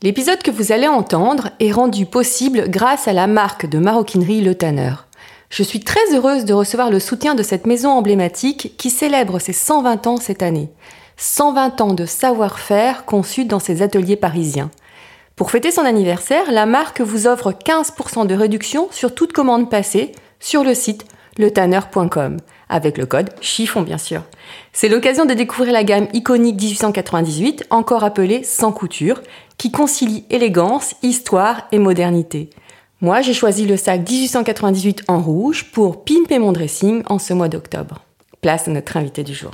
L'épisode 0.00 0.42
que 0.44 0.52
vous 0.52 0.70
allez 0.70 0.86
entendre 0.86 1.50
est 1.58 1.72
rendu 1.72 2.06
possible 2.06 2.68
grâce 2.68 3.08
à 3.08 3.12
la 3.12 3.26
marque 3.26 3.66
de 3.66 3.80
maroquinerie 3.80 4.42
Le 4.42 4.54
Tanner. 4.54 4.92
Je 5.50 5.64
suis 5.64 5.80
très 5.80 6.14
heureuse 6.14 6.44
de 6.44 6.54
recevoir 6.54 6.88
le 6.88 7.00
soutien 7.00 7.34
de 7.34 7.42
cette 7.42 7.66
maison 7.66 7.90
emblématique 7.90 8.76
qui 8.78 8.90
célèbre 8.90 9.40
ses 9.40 9.52
120 9.52 10.06
ans 10.06 10.16
cette 10.18 10.44
année. 10.44 10.70
120 11.16 11.80
ans 11.80 11.94
de 11.94 12.06
savoir-faire 12.06 13.06
conçu 13.06 13.44
dans 13.44 13.58
ses 13.58 13.82
ateliers 13.82 14.14
parisiens. 14.14 14.70
Pour 15.34 15.50
fêter 15.50 15.72
son 15.72 15.82
anniversaire, 15.82 16.52
la 16.52 16.66
marque 16.66 17.00
vous 17.00 17.26
offre 17.26 17.50
15% 17.50 18.24
de 18.24 18.34
réduction 18.36 18.86
sur 18.92 19.12
toute 19.12 19.32
commande 19.32 19.68
passée 19.68 20.12
sur 20.38 20.62
le 20.62 20.74
site 20.74 21.06
letanner.com 21.38 22.36
avec 22.68 22.98
le 22.98 23.06
code 23.06 23.30
chiffon 23.40 23.82
bien 23.82 23.98
sûr. 23.98 24.22
C'est 24.72 24.88
l'occasion 24.88 25.24
de 25.24 25.34
découvrir 25.34 25.72
la 25.72 25.84
gamme 25.84 26.08
iconique 26.12 26.60
1898, 26.60 27.66
encore 27.70 28.04
appelée 28.04 28.42
sans 28.42 28.72
couture, 28.72 29.20
qui 29.56 29.70
concilie 29.70 30.24
élégance, 30.30 30.94
histoire 31.02 31.62
et 31.72 31.78
modernité. 31.78 32.50
Moi, 33.00 33.20
j'ai 33.20 33.34
choisi 33.34 33.64
le 33.64 33.76
sac 33.76 34.08
1898 34.08 35.04
en 35.06 35.20
rouge 35.20 35.66
pour 35.72 36.04
pimper 36.04 36.38
mon 36.38 36.52
dressing 36.52 37.02
en 37.06 37.18
ce 37.18 37.32
mois 37.32 37.48
d'octobre. 37.48 38.02
Place 38.40 38.68
à 38.68 38.72
notre 38.72 38.96
invité 38.96 39.22
du 39.22 39.34
jour. 39.34 39.52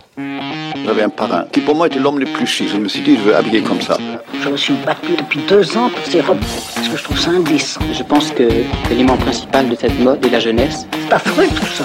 J'avais 0.84 1.02
un 1.02 1.08
parrain 1.08 1.46
qui 1.52 1.60
pour 1.60 1.74
moi 1.74 1.86
était 1.86 1.98
l'homme 1.98 2.18
le 2.18 2.26
plus 2.26 2.46
chic. 2.46 2.68
Je 2.68 2.76
me 2.76 2.88
suis 2.88 3.02
dit, 3.02 3.16
je 3.16 3.22
veux 3.22 3.36
habiller 3.36 3.62
comme 3.62 3.80
ça. 3.80 3.96
Je 4.42 4.48
me 4.48 4.56
suis 4.56 4.74
battu 4.84 5.16
depuis 5.16 5.40
deux 5.48 5.76
ans 5.76 5.88
pour 5.88 6.04
ces 6.04 6.20
robes 6.20 6.40
parce 6.74 6.88
que 6.88 6.96
je 6.96 7.02
trouve 7.02 7.18
ça 7.18 7.30
indécent. 7.30 7.80
Je 7.92 8.02
pense 8.02 8.30
que 8.30 8.48
l'élément 8.90 9.16
principal 9.16 9.68
de 9.68 9.76
cette 9.76 9.98
mode 10.00 10.24
est 10.24 10.30
la 10.30 10.40
jeunesse. 10.40 10.86
C'est 10.92 11.12
affreux 11.14 11.46
tout 11.46 11.66
ça. 11.66 11.84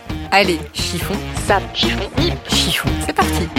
Allez, 0.33 0.59
chiffon, 0.71 1.13
sap, 1.45 1.61
chiffon, 1.75 2.09
hip, 2.17 2.31
chiffon, 2.47 2.87
c'est 3.05 3.11
parti 3.11 3.49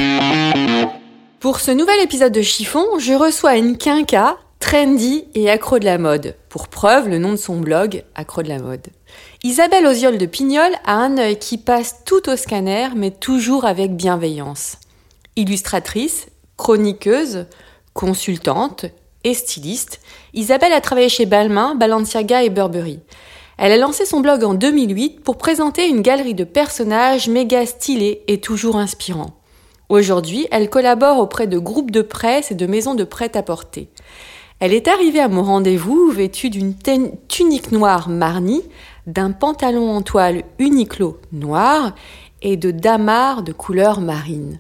Pour 1.38 1.60
ce 1.60 1.70
nouvel 1.70 2.00
épisode 2.00 2.32
de 2.32 2.40
Chiffon, 2.40 2.98
je 2.98 3.12
reçois 3.12 3.56
une 3.56 3.76
quinca 3.76 4.38
trendy 4.58 5.26
et 5.34 5.50
accro 5.50 5.78
de 5.78 5.84
la 5.84 5.98
mode. 5.98 6.34
Pour 6.48 6.68
preuve, 6.68 7.10
le 7.10 7.18
nom 7.18 7.32
de 7.32 7.36
son 7.36 7.60
blog, 7.60 8.04
Accro 8.14 8.42
de 8.42 8.48
la 8.48 8.58
mode. 8.58 8.86
Isabelle 9.42 9.84
Oziol 9.84 10.16
de 10.16 10.24
Pignol 10.24 10.72
a 10.86 10.94
un 10.94 11.18
œil 11.18 11.38
qui 11.38 11.58
passe 11.58 12.04
tout 12.06 12.30
au 12.30 12.36
scanner, 12.36 12.88
mais 12.96 13.10
toujours 13.10 13.66
avec 13.66 13.94
bienveillance. 13.94 14.78
Illustratrice, 15.36 16.28
chroniqueuse, 16.56 17.44
consultante 17.92 18.86
et 19.24 19.34
styliste, 19.34 20.00
Isabelle 20.32 20.72
a 20.72 20.80
travaillé 20.80 21.10
chez 21.10 21.26
Balmain, 21.26 21.74
Balenciaga 21.74 22.42
et 22.42 22.50
Burberry. 22.50 23.00
Elle 23.64 23.70
a 23.70 23.76
lancé 23.76 24.04
son 24.04 24.18
blog 24.18 24.42
en 24.42 24.54
2008 24.54 25.20
pour 25.20 25.38
présenter 25.38 25.88
une 25.88 26.02
galerie 26.02 26.34
de 26.34 26.42
personnages 26.42 27.28
méga 27.28 27.64
stylés 27.64 28.24
et 28.26 28.40
toujours 28.40 28.74
inspirants. 28.74 29.36
Aujourd'hui, 29.88 30.48
elle 30.50 30.68
collabore 30.68 31.20
auprès 31.20 31.46
de 31.46 31.60
groupes 31.60 31.92
de 31.92 32.02
presse 32.02 32.50
et 32.50 32.56
de 32.56 32.66
maisons 32.66 32.96
de 32.96 33.04
prêt-à-porter. 33.04 33.88
Elle 34.58 34.74
est 34.74 34.88
arrivée 34.88 35.20
à 35.20 35.28
mon 35.28 35.44
rendez-vous 35.44 36.10
vêtue 36.10 36.50
d'une 36.50 36.74
tunique 37.28 37.70
noire 37.70 38.08
marnie, 38.08 38.64
d'un 39.06 39.30
pantalon 39.30 39.92
en 39.92 40.02
toile 40.02 40.42
Uniqlo 40.58 41.20
noir 41.30 41.94
et 42.42 42.56
de 42.56 42.72
damarres 42.72 43.44
de 43.44 43.52
couleur 43.52 44.00
marine. 44.00 44.58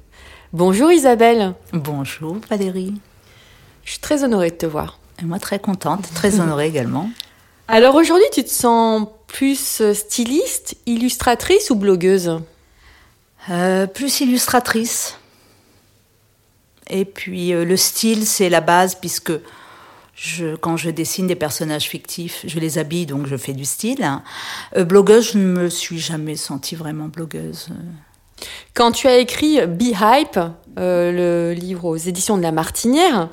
Bonjour 0.52 0.92
Isabelle. 0.92 1.54
Bonjour 1.72 2.36
Valérie. 2.48 2.94
Je 3.82 3.90
suis 3.90 4.00
très 4.00 4.22
honorée 4.22 4.50
de 4.50 4.56
te 4.58 4.66
voir. 4.66 5.00
Et 5.20 5.24
moi 5.24 5.40
très 5.40 5.58
contente, 5.58 6.08
très 6.14 6.38
honorée 6.38 6.68
également. 6.68 7.10
Alors 7.74 7.94
aujourd'hui, 7.94 8.26
tu 8.34 8.44
te 8.44 8.50
sens 8.50 9.08
plus 9.28 9.82
styliste, 9.94 10.76
illustratrice 10.84 11.70
ou 11.70 11.74
blogueuse? 11.74 12.38
Euh, 13.48 13.86
Plus 13.86 14.20
illustratrice. 14.20 15.16
Et 16.90 17.06
puis 17.06 17.54
euh, 17.54 17.64
le 17.64 17.78
style, 17.78 18.26
c'est 18.26 18.50
la 18.50 18.60
base 18.60 18.94
puisque 18.94 19.32
je, 20.14 20.54
quand 20.56 20.76
je 20.76 20.90
dessine 20.90 21.26
des 21.26 21.34
personnages 21.34 21.88
fictifs, 21.88 22.44
je 22.44 22.60
les 22.60 22.76
habille, 22.76 23.06
donc 23.06 23.26
je 23.26 23.38
fais 23.38 23.54
du 23.54 23.64
style. 23.64 24.06
Euh, 24.76 24.84
blogueuse, 24.84 25.32
je 25.32 25.38
ne 25.38 25.44
me 25.44 25.70
suis 25.70 25.98
jamais 25.98 26.36
sentie 26.36 26.74
vraiment 26.74 27.08
blogueuse. 27.08 27.68
Quand 28.74 28.92
tu 28.92 29.08
as 29.08 29.16
écrit 29.16 29.66
Be 29.66 29.94
Hype, 29.98 30.38
euh, 30.78 31.10
le 31.10 31.58
livre 31.58 31.86
aux 31.86 31.96
éditions 31.96 32.36
de 32.36 32.42
la 32.42 32.52
Martinière, 32.52 33.30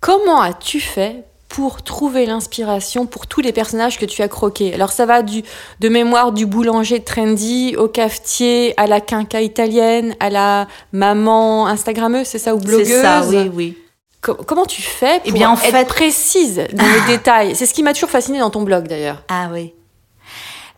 comment 0.00 0.40
as-tu 0.40 0.80
fait 0.80 1.27
pour 1.48 1.82
trouver 1.82 2.26
l'inspiration 2.26 3.06
pour 3.06 3.26
tous 3.26 3.40
les 3.40 3.52
personnages 3.52 3.98
que 3.98 4.04
tu 4.04 4.22
as 4.22 4.28
croqués 4.28 4.74
Alors 4.74 4.92
ça 4.92 5.06
va 5.06 5.22
du, 5.22 5.42
de 5.80 5.88
mémoire 5.88 6.32
du 6.32 6.46
boulanger 6.46 7.00
trendy 7.02 7.74
au 7.76 7.88
cafetier, 7.88 8.74
à 8.76 8.86
la 8.86 9.00
quinca 9.00 9.40
italienne, 9.40 10.14
à 10.20 10.30
la 10.30 10.68
maman 10.92 11.66
instagrammeuse, 11.66 12.26
c'est 12.26 12.38
ça, 12.38 12.54
ou 12.54 12.58
blogueuse 12.58 12.86
C'est 12.86 13.02
ça, 13.02 13.22
oui, 13.26 13.50
oui. 13.54 13.78
comment 14.20 14.66
tu 14.66 14.82
fais 14.82 15.20
pour 15.20 15.26
eh 15.26 15.32
bien, 15.32 15.50
en 15.50 15.54
être 15.54 15.70
fait... 15.70 15.84
précise 15.86 16.62
dans 16.72 16.84
les 16.84 17.00
détails? 17.16 17.56
C'est 17.56 17.66
ce 17.66 17.74
qui 17.74 17.82
m'a 17.82 17.94
toujours 17.94 18.10
fasciné 18.10 18.38
dans 18.38 18.50
ton 18.50 18.62
blog 18.62 18.86
d'ailleurs. 18.86 19.22
Ah 19.28 19.48
oui. 19.52 19.72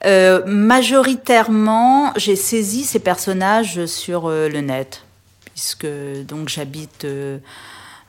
Euh, 0.06 0.42
majoritairement, 0.46 2.12
j'ai 2.16 2.36
saisi 2.36 2.84
ces 2.84 3.00
personnages 3.00 3.84
sur 3.86 4.28
euh, 4.28 4.48
le 4.48 4.60
net, 4.60 5.04
puisque 5.44 5.86
donc 6.26 6.48
j'habite 6.48 7.04
euh, 7.04 7.38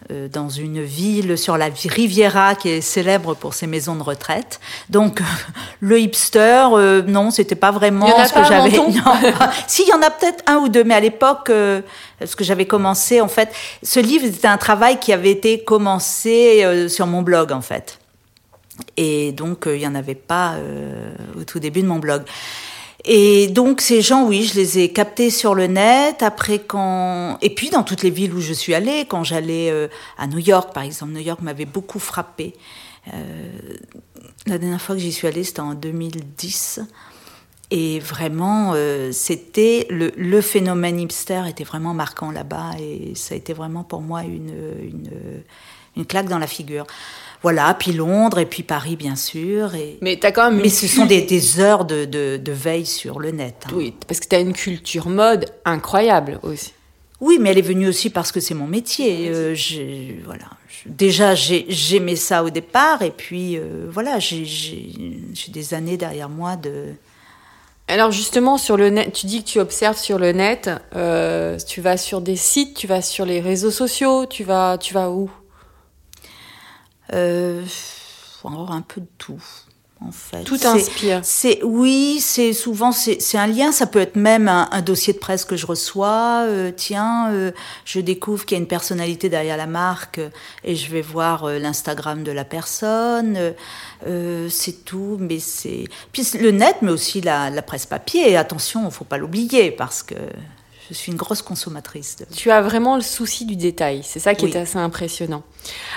dans 0.09 0.49
une 0.49 0.81
ville 0.81 1.37
sur 1.37 1.57
la 1.57 1.69
Riviera 1.85 2.55
qui 2.55 2.69
est 2.69 2.81
célèbre 2.81 3.33
pour 3.35 3.53
ses 3.53 3.67
maisons 3.67 3.95
de 3.95 4.03
retraite. 4.03 4.59
Donc 4.89 5.21
le 5.79 5.99
hipster, 5.99 6.67
euh, 6.73 7.01
non, 7.03 7.31
c'était 7.31 7.55
pas 7.55 7.71
vraiment 7.71 8.07
ce 8.25 8.33
que 8.33 8.43
j'avais. 8.43 8.71
si, 9.67 9.83
il 9.83 9.89
y 9.89 9.93
en 9.93 10.01
a 10.01 10.09
peut-être 10.09 10.43
un 10.47 10.57
ou 10.57 10.69
deux, 10.69 10.83
mais 10.83 10.95
à 10.95 10.99
l'époque, 10.99 11.49
euh, 11.49 11.81
ce 12.23 12.35
que 12.35 12.43
j'avais 12.43 12.65
commencé, 12.65 13.21
en 13.21 13.27
fait, 13.27 13.49
ce 13.83 13.99
livre 13.99 14.25
c'était 14.31 14.47
un 14.47 14.57
travail 14.57 14.99
qui 14.99 15.13
avait 15.13 15.31
été 15.31 15.63
commencé 15.63 16.87
sur 16.89 17.07
mon 17.07 17.21
blog, 17.21 17.51
en 17.51 17.61
fait. 17.61 17.99
Et 18.97 19.31
donc, 19.31 19.63
il 19.65 19.77
n'y 19.77 19.87
en 19.87 19.95
avait 19.95 20.15
pas 20.15 20.55
au 21.37 21.43
tout 21.43 21.59
début 21.59 21.81
de 21.81 21.87
mon 21.87 21.99
blog. 21.99 22.23
Et 23.05 23.47
donc 23.47 23.81
ces 23.81 24.01
gens, 24.01 24.25
oui, 24.25 24.43
je 24.43 24.55
les 24.55 24.79
ai 24.79 24.91
captés 24.91 25.29
sur 25.29 25.55
le 25.55 25.67
net. 25.67 26.21
Après 26.21 26.59
quand 26.59 27.37
et 27.41 27.49
puis 27.49 27.69
dans 27.69 27.83
toutes 27.83 28.03
les 28.03 28.11
villes 28.11 28.33
où 28.33 28.41
je 28.41 28.53
suis 28.53 28.73
allée, 28.73 29.05
quand 29.07 29.23
j'allais 29.23 29.71
euh, 29.71 29.87
à 30.17 30.27
New 30.27 30.39
York 30.39 30.73
par 30.73 30.83
exemple, 30.83 31.13
New 31.13 31.21
York 31.21 31.41
m'avait 31.41 31.65
beaucoup 31.65 31.99
frappé. 31.99 32.53
Euh, 33.13 33.51
la 34.45 34.57
dernière 34.57 34.81
fois 34.81 34.95
que 34.95 35.01
j'y 35.01 35.11
suis 35.11 35.27
allée, 35.27 35.43
c'était 35.43 35.61
en 35.61 35.73
2010. 35.73 36.81
Et 37.73 37.99
vraiment, 37.99 38.73
euh, 38.75 39.11
c'était 39.13 39.87
le, 39.89 40.11
le, 40.17 40.41
phénomène 40.41 40.99
hipster 40.99 41.43
était 41.47 41.63
vraiment 41.63 41.93
marquant 41.93 42.29
là-bas 42.29 42.71
et 42.79 43.13
ça 43.15 43.33
a 43.33 43.37
été 43.37 43.53
vraiment 43.53 43.85
pour 43.85 44.01
moi 44.01 44.23
une, 44.23 44.51
une 46.01 46.07
claque 46.07 46.27
dans 46.27 46.39
la 46.39 46.47
figure. 46.47 46.85
Voilà, 47.43 47.73
puis 47.73 47.91
Londres 47.91 48.39
et 48.39 48.45
puis 48.45 48.61
Paris, 48.63 48.95
bien 48.95 49.15
sûr. 49.15 49.73
Et... 49.73 49.97
Mais 50.01 50.23
as 50.23 50.31
quand 50.31 50.51
même. 50.51 50.61
Mais 50.61 50.69
ce 50.69 50.87
sont 50.87 51.05
des, 51.05 51.59
heures 51.59 51.85
de, 51.85 52.05
de, 52.05 52.51
veille 52.51 52.85
sur 52.85 53.19
le 53.19 53.31
net. 53.31 53.55
Hein. 53.65 53.73
Oui, 53.75 53.95
parce 54.07 54.19
que 54.19 54.27
tu 54.27 54.35
as 54.35 54.39
une 54.39 54.53
culture 54.53 55.09
mode 55.09 55.45
incroyable 55.65 56.39
aussi. 56.43 56.73
Oui, 57.19 57.37
mais 57.39 57.51
elle 57.51 57.59
est 57.59 57.63
venue 57.63 57.87
aussi 57.87 58.09
parce 58.09 58.31
que 58.31 58.39
c'est 58.39 58.55
mon 58.55 58.67
métier. 58.67 59.29
Euh, 59.29 59.55
voilà. 60.25 60.45
Déjà, 60.87 61.35
j'aimais 61.35 62.15
ça 62.15 62.43
au 62.43 62.49
départ, 62.49 63.03
et 63.03 63.11
puis 63.11 63.57
euh, 63.57 63.87
voilà, 63.89 64.17
j'ai 64.17 64.47
des 65.49 65.73
années 65.75 65.97
derrière 65.97 66.29
moi 66.29 66.55
de. 66.55 66.93
Alors 67.87 68.11
justement, 68.11 68.57
sur 68.57 68.77
le 68.77 68.89
net, 68.89 69.13
tu 69.13 69.27
dis 69.27 69.43
que 69.43 69.49
tu 69.49 69.59
observes 69.59 69.97
sur 69.97 70.17
le 70.17 70.31
net. 70.31 70.71
Euh, 70.95 71.59
tu 71.59 71.81
vas 71.81 71.97
sur 71.97 72.21
des 72.21 72.35
sites, 72.35 72.75
tu 72.75 72.87
vas 72.87 73.03
sur 73.03 73.25
les 73.25 73.39
réseaux 73.39 73.71
sociaux, 73.71 74.25
tu 74.25 74.43
vas, 74.43 74.79
tu 74.79 74.93
vas 74.93 75.11
où? 75.11 75.29
Euh, 77.13 77.63
un 78.43 78.81
peu 78.81 79.01
de 79.01 79.07
tout. 79.17 79.41
En 80.03 80.11
fait. 80.11 80.43
Tout 80.45 80.57
inspire. 80.63 81.19
C'est 81.21 81.59
oui, 81.63 82.17
c'est 82.21 82.53
souvent 82.53 82.91
c'est 82.91 83.37
un 83.37 83.45
lien. 83.45 83.71
Ça 83.71 83.85
peut 83.85 83.99
être 83.99 84.15
même 84.15 84.47
un, 84.47 84.81
dossier 84.81 85.13
de 85.13 85.19
presse 85.19 85.45
que 85.45 85.55
je 85.55 85.67
reçois. 85.67 86.43
Euh, 86.47 86.71
tiens, 86.75 87.31
euh, 87.31 87.51
je 87.85 87.99
découvre 87.99 88.43
qu'il 88.43 88.57
y 88.57 88.59
a 88.59 88.61
une 88.61 88.67
personnalité 88.67 89.29
derrière 89.29 89.57
la 89.57 89.67
marque 89.67 90.19
et 90.63 90.75
je 90.75 90.91
vais 90.91 91.01
voir 91.01 91.43
euh, 91.43 91.59
l'Instagram 91.59 92.23
de 92.23 92.31
la 92.31 92.45
personne. 92.45 93.53
c'est 94.49 94.85
tout, 94.85 95.17
mais 95.19 95.37
c'est 95.37 95.83
puis 96.11 96.27
le 96.39 96.49
net, 96.49 96.77
mais 96.81 96.91
aussi 96.91 97.21
la, 97.21 97.51
la 97.51 97.61
presse 97.61 97.85
papier. 97.85 98.35
attention, 98.35 98.85
il 98.85 98.91
faut 98.91 99.05
pas 99.05 99.17
l'oublier 99.17 99.69
parce 99.69 100.01
que 100.01 100.15
je 100.91 100.97
suis 100.97 101.11
une 101.13 101.17
grosse 101.17 101.41
consommatrice. 101.41 102.17
Tu 102.35 102.51
as 102.51 102.61
vraiment 102.61 102.97
le 102.97 103.01
souci 103.01 103.45
du 103.45 103.55
détail, 103.55 104.01
c'est 104.03 104.19
ça 104.19 104.35
qui 104.35 104.45
est 104.45 104.57
assez 104.57 104.77
impressionnant. 104.77 105.41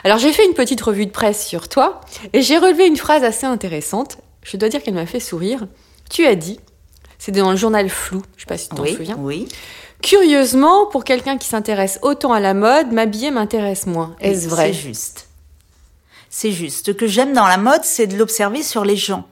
Alors 0.04 0.18
j'ai 0.18 0.32
fait 0.32 0.46
une 0.46 0.54
petite 0.54 0.80
revue 0.80 1.06
de 1.06 1.10
presse 1.10 1.44
sur 1.44 1.68
toi 1.68 2.00
et 2.32 2.42
j'ai 2.42 2.58
relevé 2.58 2.86
une 2.86 2.96
phrase 2.96 3.24
assez 3.24 3.44
intéressante. 3.44 4.18
je 4.44 4.56
dois 4.56 4.68
dire 4.68 4.82
qu'elle 4.82 4.94
m'a 4.94 5.06
fait 5.06 5.18
sourire. 5.18 5.66
Tu 6.10 6.24
as 6.26 6.36
dit, 6.36 6.60
c'était 7.18 7.40
dans 7.40 7.50
le 7.50 7.56
journal 7.56 7.88
Flou, 7.90 8.22
je 8.36 8.42
sais 8.42 8.46
pas 8.46 8.56
si 8.56 8.68
tu 8.68 8.76
t'en 8.76 8.82
oui, 8.84 8.94
souviens. 8.94 9.16
oui. 9.18 9.48
Curieusement, 10.00 10.86
pour 10.86 11.02
quelqu'un 11.02 11.38
qui 11.38 11.48
s'intéresse 11.48 11.98
autant 12.02 12.32
à 12.32 12.38
la 12.38 12.54
mode, 12.54 12.92
m'habiller 12.92 13.32
m'intéresse 13.32 13.86
moins. 13.86 14.14
Est-ce 14.20 14.48
vrai? 14.48 14.68
C'est 14.68 14.78
juste. 14.78 15.28
C'est 16.30 16.52
juste. 16.52 16.86
Ce 16.86 16.90
que 16.92 17.06
j'aime 17.08 17.32
dans 17.32 17.46
la 17.46 17.56
mode, 17.56 17.82
c'est 17.82 18.06
de 18.06 18.16
l'observer 18.16 18.62
sur 18.62 18.84
les 18.84 18.96
gens. 18.96 19.26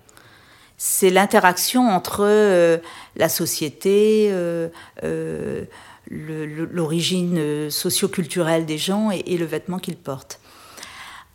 C'est 0.85 1.11
l'interaction 1.11 1.89
entre 1.91 2.25
euh, 2.25 2.79
la 3.15 3.29
société, 3.29 4.31
euh, 4.33 4.69
euh, 5.05 5.65
l'origine 6.11 7.39
euh, 7.39 7.71
socio-culturelle 7.71 8.67
des 8.67 8.79
gens 8.79 9.13
et, 9.13 9.37
le 9.37 9.45
vêtement 9.45 9.79
qu'ils 9.79 9.97
portent. 9.97 10.41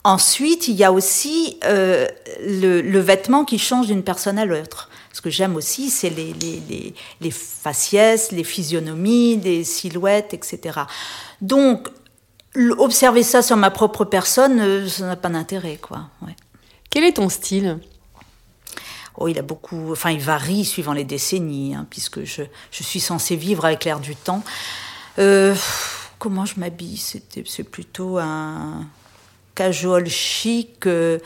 Ensuite, 0.03 0.67
il 0.67 0.75
y 0.75 0.83
a 0.83 0.91
aussi 0.91 1.61
le, 1.63 2.99
vêtement 2.99 3.45
qui 3.45 3.57
change 3.57 3.87
d'une 3.87 4.03
personne 4.03 4.37
à 4.37 4.43
l'autre. 4.43 4.89
Ce 5.13 5.21
que 5.21 5.29
j'aime 5.29 5.55
aussi, 5.55 5.89
c'est 5.89 6.09
les, 6.09 7.31
faciès, 7.31 8.33
les 8.33 8.43
physionomies, 8.43 9.39
les 9.41 9.63
silhouettes, 9.63 10.33
etc. 10.33 10.81
Donc, 11.39 11.87
observer 12.79 13.23
ça 13.23 13.41
sur 13.41 13.55
ma 13.55 13.71
propre 13.71 14.03
personne, 14.03 14.89
ça 14.89 15.05
n'a 15.05 15.15
pas 15.15 15.29
d'intérêt, 15.29 15.77
quoi. 15.81 16.09
Quel 16.89 17.05
est 17.05 17.13
ton 17.13 17.29
style? 17.29 17.79
Oh, 19.17 19.27
il 19.27 19.37
a 19.39 19.41
beaucoup, 19.41 19.91
enfin, 19.91 20.11
il 20.11 20.19
varie 20.19 20.63
suivant 20.63 20.93
les 20.93 21.03
décennies, 21.03 21.73
hein, 21.75 21.87
puisque 21.89 22.23
je, 22.23 22.43
je 22.71 22.83
suis 22.83 22.99
censée 22.99 23.35
vivre 23.35 23.65
avec 23.65 23.83
l'air 23.83 23.99
du 23.99 24.15
temps. 24.15 24.43
Euh, 25.17 25.55
comment 26.19 26.45
je 26.45 26.59
m'habille? 26.59 26.97
C'est 26.97 27.63
plutôt 27.63 28.19
un 28.19 28.85
casual 29.55 30.07
chic, 30.07 30.85
euh, 30.85 31.17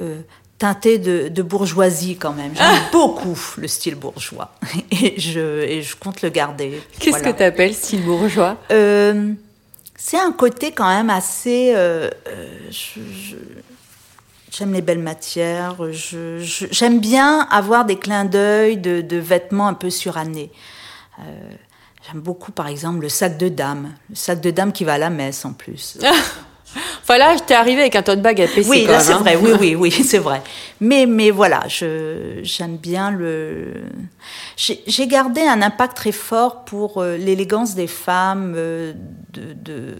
euh, 0.00 0.22
teinté 0.58 0.98
de, 0.98 1.28
de 1.28 1.42
bourgeoisie 1.42 2.16
quand 2.16 2.32
même. 2.32 2.52
J'aime 2.56 2.80
beaucoup 2.92 3.38
le 3.58 3.68
style 3.68 3.96
bourgeois, 3.96 4.54
et 4.90 5.20
je, 5.20 5.60
et 5.64 5.82
je 5.82 5.94
compte 5.96 6.22
le 6.22 6.30
garder. 6.30 6.80
Qu'est-ce 6.98 7.18
Voilà. 7.18 7.32
que 7.32 7.36
tu 7.36 7.42
appelles 7.42 7.74
style 7.74 8.02
bourgeois? 8.04 8.56
C'est 8.70 10.18
un 10.18 10.32
côté 10.32 10.72
quand 10.72 10.88
même 10.88 11.10
assez. 11.10 11.74
je- 12.70 13.00
je- 13.00 13.36
J'aime 14.56 14.72
les 14.72 14.82
belles 14.82 14.98
matières. 15.00 15.76
je- 15.90 16.38
je- 16.38 16.66
J'aime 16.70 17.00
bien 17.00 17.40
avoir 17.50 17.84
des 17.84 17.96
clins 17.96 18.24
d'œil 18.24 18.76
de, 18.76 19.00
de 19.00 19.16
vêtements 19.16 19.66
un 19.68 19.74
peu 19.74 19.90
surannés. 19.90 20.50
Euh, 21.20 21.22
J'aime 22.06 22.20
beaucoup, 22.20 22.52
par 22.52 22.66
exemple, 22.68 23.00
le 23.00 23.08
sac 23.08 23.38
de 23.38 23.48
dame. 23.48 23.94
Le 24.10 24.14
sac 24.16 24.40
de 24.42 24.50
dame 24.50 24.72
qui 24.72 24.84
va 24.84 24.94
à 24.94 24.98
la 24.98 25.08
messe 25.10 25.44
en 25.44 25.52
plus. 25.54 25.98
Enfin 27.02 27.18
là, 27.18 27.36
t'es 27.38 27.54
arrivé 27.54 27.82
avec 27.82 27.94
un 27.94 28.02
tote 28.02 28.20
bag 28.20 28.40
à 28.40 28.48
PC 28.48 28.68
Oui, 28.68 28.84
là 28.84 28.98
c'est 28.98 29.12
hein. 29.12 29.18
vrai, 29.18 29.36
oui, 29.36 29.52
oui, 29.60 29.74
oui, 29.76 29.90
c'est 30.04 30.18
vrai. 30.18 30.42
Mais, 30.80 31.06
mais 31.06 31.30
voilà, 31.30 31.62
je, 31.68 32.40
j'aime 32.42 32.78
bien 32.78 33.10
le. 33.12 33.74
J'ai, 34.56 35.06
gardé 35.06 35.40
un 35.42 35.62
impact 35.62 35.96
très 35.96 36.10
fort 36.12 36.64
pour 36.64 37.00
euh, 37.00 37.16
l'élégance 37.16 37.74
des 37.76 37.86
femmes 37.86 38.54
euh, 38.56 38.92
de, 39.32 39.52
de, 39.52 39.96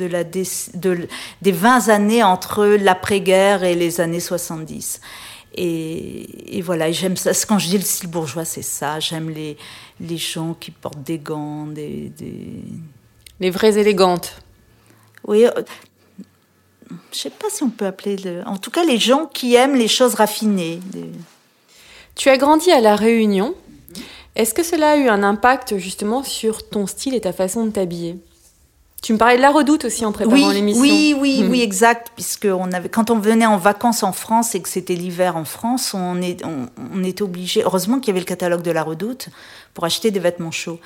de 0.00 0.06
la 0.06 0.24
de, 0.24 1.08
des 1.42 1.52
20 1.52 1.88
années 1.88 2.22
entre 2.22 2.64
l'après-guerre 2.64 3.64
et 3.64 3.74
les 3.74 4.00
années 4.00 4.20
70. 4.20 5.00
Et, 5.54 6.58
et 6.58 6.62
voilà, 6.62 6.90
j'aime 6.92 7.16
ça. 7.16 7.32
Quand 7.46 7.58
je 7.58 7.68
dis 7.68 7.78
le 7.78 7.84
style 7.84 8.08
bourgeois, 8.08 8.44
c'est 8.44 8.62
ça. 8.62 9.00
J'aime 9.00 9.30
les, 9.30 9.56
les 10.00 10.16
gens 10.16 10.54
qui 10.54 10.70
portent 10.70 11.02
des 11.02 11.18
gants, 11.18 11.66
des. 11.66 12.10
des... 12.10 12.62
Les 13.40 13.50
vraies 13.50 13.78
élégantes. 13.78 14.42
Oui, 15.26 15.46
euh, 15.46 15.50
je 17.12 17.18
sais 17.18 17.30
pas 17.30 17.48
si 17.50 17.62
on 17.62 17.70
peut 17.70 17.86
appeler 17.86 18.16
le... 18.16 18.42
En 18.46 18.58
tout 18.58 18.70
cas, 18.70 18.84
les 18.84 18.98
gens 18.98 19.26
qui 19.26 19.54
aiment 19.54 19.76
les 19.76 19.88
choses 19.88 20.14
raffinées. 20.14 20.80
Tu 22.16 22.28
as 22.28 22.36
grandi 22.36 22.70
à 22.70 22.80
La 22.80 22.96
Réunion. 22.96 23.54
Est-ce 24.36 24.54
que 24.54 24.62
cela 24.62 24.90
a 24.90 24.96
eu 24.96 25.08
un 25.08 25.22
impact 25.22 25.78
justement 25.78 26.22
sur 26.22 26.68
ton 26.68 26.86
style 26.86 27.14
et 27.14 27.20
ta 27.20 27.32
façon 27.32 27.66
de 27.66 27.70
t'habiller? 27.70 28.16
Tu 29.02 29.14
me 29.14 29.18
parlais 29.18 29.36
de 29.36 29.42
la 29.42 29.50
redoute 29.50 29.86
aussi 29.86 30.04
en 30.04 30.12
préparant 30.12 30.34
Oui, 30.36 30.54
l'émission. 30.54 30.82
oui, 30.82 31.16
oui, 31.18 31.42
Mhm. 31.42 31.50
oui, 31.50 31.60
exact. 31.62 32.12
Puisque 32.14 32.44
on 32.50 32.70
avait, 32.72 32.90
quand 32.90 33.10
on 33.10 33.18
venait 33.18 33.46
en 33.46 33.56
vacances 33.56 34.02
en 34.02 34.12
France 34.12 34.54
et 34.54 34.60
que 34.60 34.68
c'était 34.68 34.94
l'hiver 34.94 35.36
en 35.36 35.44
France, 35.46 35.94
on, 35.94 36.20
est, 36.20 36.44
on, 36.44 36.68
on 36.94 37.02
était 37.02 37.22
obligé. 37.22 37.62
Heureusement 37.64 37.98
qu'il 37.98 38.08
y 38.08 38.10
avait 38.10 38.20
le 38.20 38.26
catalogue 38.26 38.62
de 38.62 38.70
la 38.70 38.82
Redoute 38.82 39.28
pour 39.72 39.84
acheter 39.84 40.10
des 40.10 40.20
vêtements 40.20 40.50
chauds. 40.50 40.78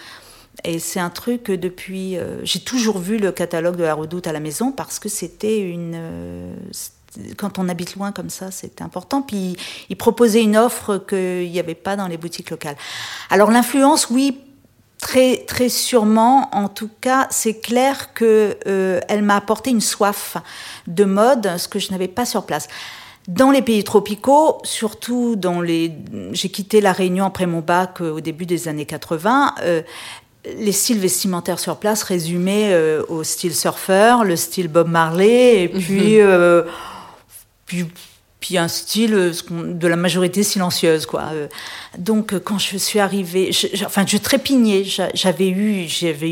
Et 0.62 0.78
c'est 0.78 1.00
un 1.00 1.11
truc 1.11 1.43
que 1.43 1.52
depuis, 1.52 2.16
euh, 2.16 2.38
j'ai 2.44 2.61
toujours 2.61 2.99
vu 2.99 3.19
le 3.19 3.32
catalogue 3.32 3.75
de 3.76 3.82
la 3.82 3.94
Redoute 3.94 4.28
à 4.28 4.32
la 4.32 4.38
maison 4.40 4.70
parce 4.70 5.00
que 5.00 5.08
c'était 5.08 5.58
une. 5.58 5.94
euh, 5.96 6.55
c'était- 6.70 7.34
quand 7.37 7.58
on 7.58 7.69
habite 7.69 7.96
loin 7.96 8.10
comme 8.12 8.31
ça, 8.31 8.50
c'est 8.52 8.81
important. 8.81 9.22
Puis 9.22 9.56
ils 9.88 9.96
proposaient 9.96 10.43
une 10.43 10.56
offre 10.56 10.99
qu'il 10.99 11.50
n'y 11.50 11.58
avait 11.60 11.75
pas 11.75 11.94
dans 11.96 12.06
les 12.08 12.17
boutiques 12.17 12.50
locales. 12.50 12.76
Alors 13.31 13.50
l'influence, 13.50 14.08
oui, 14.10 14.38
Très, 15.14 15.44
très 15.46 15.69
sûrement, 15.69 16.49
en 16.52 16.69
tout 16.69 16.90
cas, 17.00 17.28
c'est 17.31 17.61
clair 17.61 18.12
que 18.14 18.56
euh, 18.66 18.99
elle 19.08 19.22
m'a 19.22 19.37
apporté 19.37 19.70
une 19.70 19.81
soif 19.81 20.37
de 20.88 21.05
mode, 21.05 21.56
ce 21.56 21.69
que 21.69 21.78
je 21.78 21.93
n'avais 21.93 22.08
pas 22.08 22.25
sur 22.25 22.44
place. 22.44 22.66
Dans 23.28 23.52
les 23.52 23.62
pays 23.62 23.84
tropicaux, 23.84 24.58
surtout 24.64 25.37
dans 25.37 25.61
les, 25.61 25.93
j'ai 26.32 26.49
quitté 26.49 26.81
la 26.81 26.90
Réunion 26.90 27.26
après 27.26 27.46
mon 27.46 27.61
bac 27.61 28.00
euh, 28.00 28.11
au 28.11 28.20
début 28.20 28.44
des 28.44 28.66
années 28.66 28.87
80. 28.87 29.55
euh, 29.62 29.82
les 30.58 30.72
styles 30.72 30.99
vestimentaires 30.99 31.60
sur 31.60 31.76
place 31.76 32.02
résumaient 32.02 32.76
au 33.08 33.22
style 33.22 33.55
surfeur, 33.55 34.25
le 34.25 34.34
style 34.34 34.67
Bob 34.67 34.88
Marley, 34.88 35.62
et 35.62 35.69
puis, 35.69 36.20
euh, 36.20 36.64
puis, 37.67 37.87
puis 38.44 38.58
un 38.58 38.69
style 38.69 39.14
euh, 39.14 39.32
de 39.50 39.88
la 39.88 39.96
majorité 39.96 40.43
silencieuse, 40.43 41.06
quoi. 41.06 41.31
Euh, 41.32 41.49
Donc, 41.96 42.35
euh, 42.35 42.38
quand 42.38 42.58
je 42.58 42.76
suis 42.76 42.99
arrivée, 42.99 43.52
je, 43.52 43.87
enfin, 43.87 44.05
je 44.06 44.19
trépignais. 44.19 44.85
J'a- 44.85 45.08
J'avais 45.14 45.49
eu, 45.49 45.87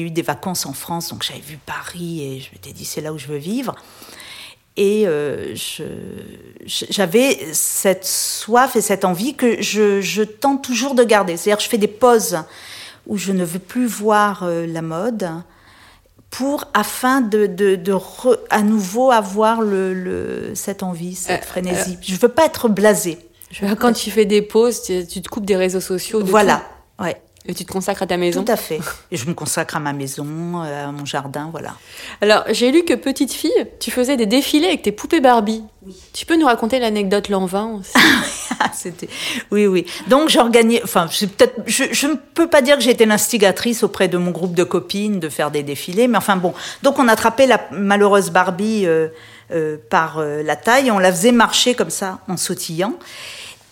eu 0.07 0.11
des 0.11 0.21
vacances 0.21 0.67
en 0.67 0.75
France, 0.75 1.09
donc 1.09 1.23
j'avais 1.23 1.41
vu 1.41 1.59
Paris 1.65 2.21
et 2.23 2.41
je 2.41 2.51
m'étais 2.53 2.73
dit 2.73 2.85
c'est 2.85 3.01
là 3.01 3.15
où 3.15 3.19
je 3.19 3.29
veux 3.29 3.39
vivre. 3.39 3.75
Et 4.77 5.07
j'avais 6.67 7.39
cette 7.53 8.05
soif 8.05 8.77
et 8.77 8.81
cette 8.81 9.05
envie 9.05 9.35
que 9.35 9.61
je, 9.63 10.01
je 10.01 10.23
tente 10.23 10.63
toujours 10.65 10.95
de 10.95 11.05
garder. 11.05 11.37
C'est-à-dire, 11.37 11.63
je 11.65 11.69
fais 11.69 11.79
des 11.79 11.89
pauses 11.89 12.39
où 13.07 13.17
je 13.17 13.33
ne 13.33 13.45
veux 13.45 13.59
plus 13.59 13.87
voir 13.87 14.47
la 14.47 14.83
mode 14.83 15.29
pour 16.33 16.65
afin 16.73 17.21
de, 17.21 17.47
de, 17.47 17.77
de 17.77 17.93
re- 17.93 18.39
à 18.51 18.63
nouveau 18.63 19.11
avoir 19.13 19.61
le, 19.61 19.93
le- 19.93 20.53
cette 20.55 20.83
envie, 20.83 21.15
cette 21.15 21.43
Euh, 21.43 21.47
frénésie. 21.47 21.99
je 22.01 22.17
veux 22.17 22.29
pas 22.29 22.47
être 22.47 22.69
blasée. 22.69 23.19
Je 23.51 23.67
veux 23.67 23.75
Quand 23.77 23.93
tu 23.93 24.11
fais 24.11 24.25
des 24.25 24.41
pauses, 24.41 24.83
tu, 24.83 25.07
tu 25.07 25.21
te 25.21 25.29
coupes 25.29 25.45
des 25.45 25.57
réseaux 25.57 25.81
sociaux. 25.83 26.23
de 26.23 26.31
voilà, 26.31 26.63
ouais, 26.99 27.21
et 27.47 27.55
tu 27.55 27.65
te 27.65 27.73
consacres 27.73 28.03
à 28.03 28.07
ta 28.07 28.17
maison? 28.17 28.45
tout 28.45 28.53
à 28.53 28.57
fait. 28.57 28.81
Et 29.11 29.17
je 29.17 29.27
me 29.27 29.35
consacre 29.35 29.77
à 29.77 29.81
ma 29.81 29.93
maison, 29.93 30.63
euh, 30.63 30.89
à 30.89 30.93
mon 30.93 31.05
jardin, 31.05 31.49
voilà. 31.51 31.75
Alors, 32.21 32.45
j'ai 32.51 32.71
lu 32.71 32.85
que 32.85 32.95
petite 32.95 33.33
fille, 33.33 33.51
tu 33.81 33.91
faisais 33.91 34.17
des 34.17 34.27
défilés 34.27 34.69
avec 34.69 34.83
tes 34.83 34.93
poupées 34.93 35.21
Barbie. 35.21 35.65
Tu 36.13 36.27
peux 36.27 36.37
nous 36.37 36.47
raconter 36.47 36.79
l'anecdote 36.79 37.29
Lanvin 37.29 37.81
aussi? 37.81 37.93
Ah, 38.61 38.71
C'était, 38.73 39.09
oui, 39.51 39.67
oui. 39.67 39.87
Donc 40.07 40.29
j'organisais, 40.29 40.83
enfin, 40.85 41.09
c'est 41.11 41.27
peut-être, 41.27 41.55
je, 41.67 41.85
je 41.91 42.07
ne 42.07 42.15
peux 42.15 42.49
pas 42.49 42.63
dire 42.63 42.77
que 42.77 42.83
j'étais 42.83 43.07
l'instigatrice 43.07 43.83
auprès 43.83 44.07
de 44.07 44.17
mon 44.19 44.31
groupe 44.31 44.55
de 44.55 44.63
copines 44.63 45.19
de 45.19 45.29
faire 45.29 45.51
des 45.51 45.65
défilés, 45.65 46.07
mais 46.07 46.19
enfin 46.19 46.37
bon. 46.37 46.55
Donc 46.83 47.01
on 47.01 47.09
attrapait 47.09 47.47
la 47.47 47.61
malheureuse 47.73 48.31
Barbie 48.31 48.87
euh, 48.87 49.09
euh, 49.53 49.77
par 49.91 50.19
euh, 50.19 50.43
la 50.43 50.57
taille, 50.57 50.91
on 50.91 50.99
la 50.99 51.11
faisait 51.11 51.33
marcher 51.33 51.75
comme 51.75 51.91
ça 51.91 52.21
en 52.29 52.37
sautillant. 52.37 52.95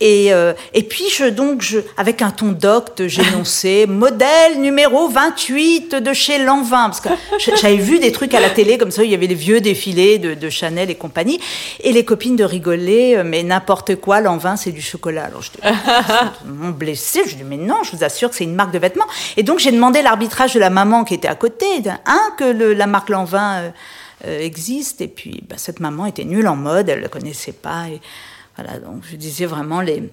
Et, 0.01 0.33
euh, 0.33 0.55
et 0.73 0.83
puis, 0.83 1.05
je, 1.15 1.25
donc, 1.27 1.61
je, 1.61 1.79
avec 1.97 2.23
un 2.23 2.31
ton 2.31 2.53
docte, 2.53 3.07
j'énonçais 3.07 3.87
modèle 3.89 4.61
numéro 4.61 5.09
28 5.09 5.95
de 5.97 6.13
chez 6.13 6.39
Lanvin. 6.43 6.89
Parce 6.91 7.01
que 7.01 7.09
j'avais 7.61 7.77
vu 7.77 7.99
des 7.99 8.11
trucs 8.13 8.33
à 8.35 8.41
la 8.41 8.51
télé 8.51 8.79
comme 8.79 8.91
ça, 8.91 9.05
il 9.05 9.11
y 9.11 9.15
avait 9.15 9.27
les 9.27 9.35
vieux 9.35 9.61
défilés 9.61 10.19
de, 10.19 10.35
de 10.35 10.49
Chanel 10.51 10.91
et 10.91 10.95
compagnie. 10.95 11.39
Et 11.83 11.93
les 11.93 12.05
copines 12.05 12.37
de 12.37 12.45
rigoler, 12.45 13.17
euh, 13.17 13.25
mais 13.25 13.43
n'importe 13.43 13.97
quoi, 13.97 14.21
Lanvin, 14.21 14.57
c'est 14.57 14.73
du 14.73 14.81
chocolat. 14.81 15.25
Alors, 15.25 15.43
je 15.43 15.51
m'ont 16.49 16.71
blessé. 16.71 17.21
Je 17.27 17.37
dis, 17.37 17.45
mais 17.45 17.57
non, 17.59 17.83
je 17.83 17.95
vous 17.97 18.03
assure 18.05 18.31
que 18.31 18.37
c'est 18.37 18.45
une 18.45 18.55
marque 18.55 18.73
de 18.73 18.79
vêtements. 18.79 19.07
Et 19.37 19.43
donc, 19.43 19.59
j'ai 19.59 19.73
demandé 19.73 20.03
l'arbitrage 20.03 20.55
de 20.55 20.61
la 20.61 20.71
maman 20.71 21.05
qui 21.05 21.15
était 21.15 21.29
à 21.29 21.35
côté. 21.35 21.67
Un, 22.07 22.31
que 22.39 22.45
le- 22.45 22.73
la 22.73 22.87
marque 22.87 23.11
Lanvin 23.11 23.59
euh, 23.59 23.71
euh, 24.27 24.41
existe. 24.41 25.01
Et 25.03 25.09
puis, 25.09 25.43
bah, 25.49 25.57
cette 25.59 25.81
maman 25.81 26.07
était 26.07 26.25
nulle 26.25 26.49
en 26.49 26.57
mode, 26.57 26.89
elle 26.89 26.99
ne 26.99 27.03
le 27.05 27.09
connaissait 27.09 27.53
pas. 27.53 27.85
Et 27.93 28.01
voilà, 28.63 28.79
donc 28.79 29.03
je 29.11 29.17
disais 29.17 29.47
vraiment 29.47 29.81
les, 29.81 30.11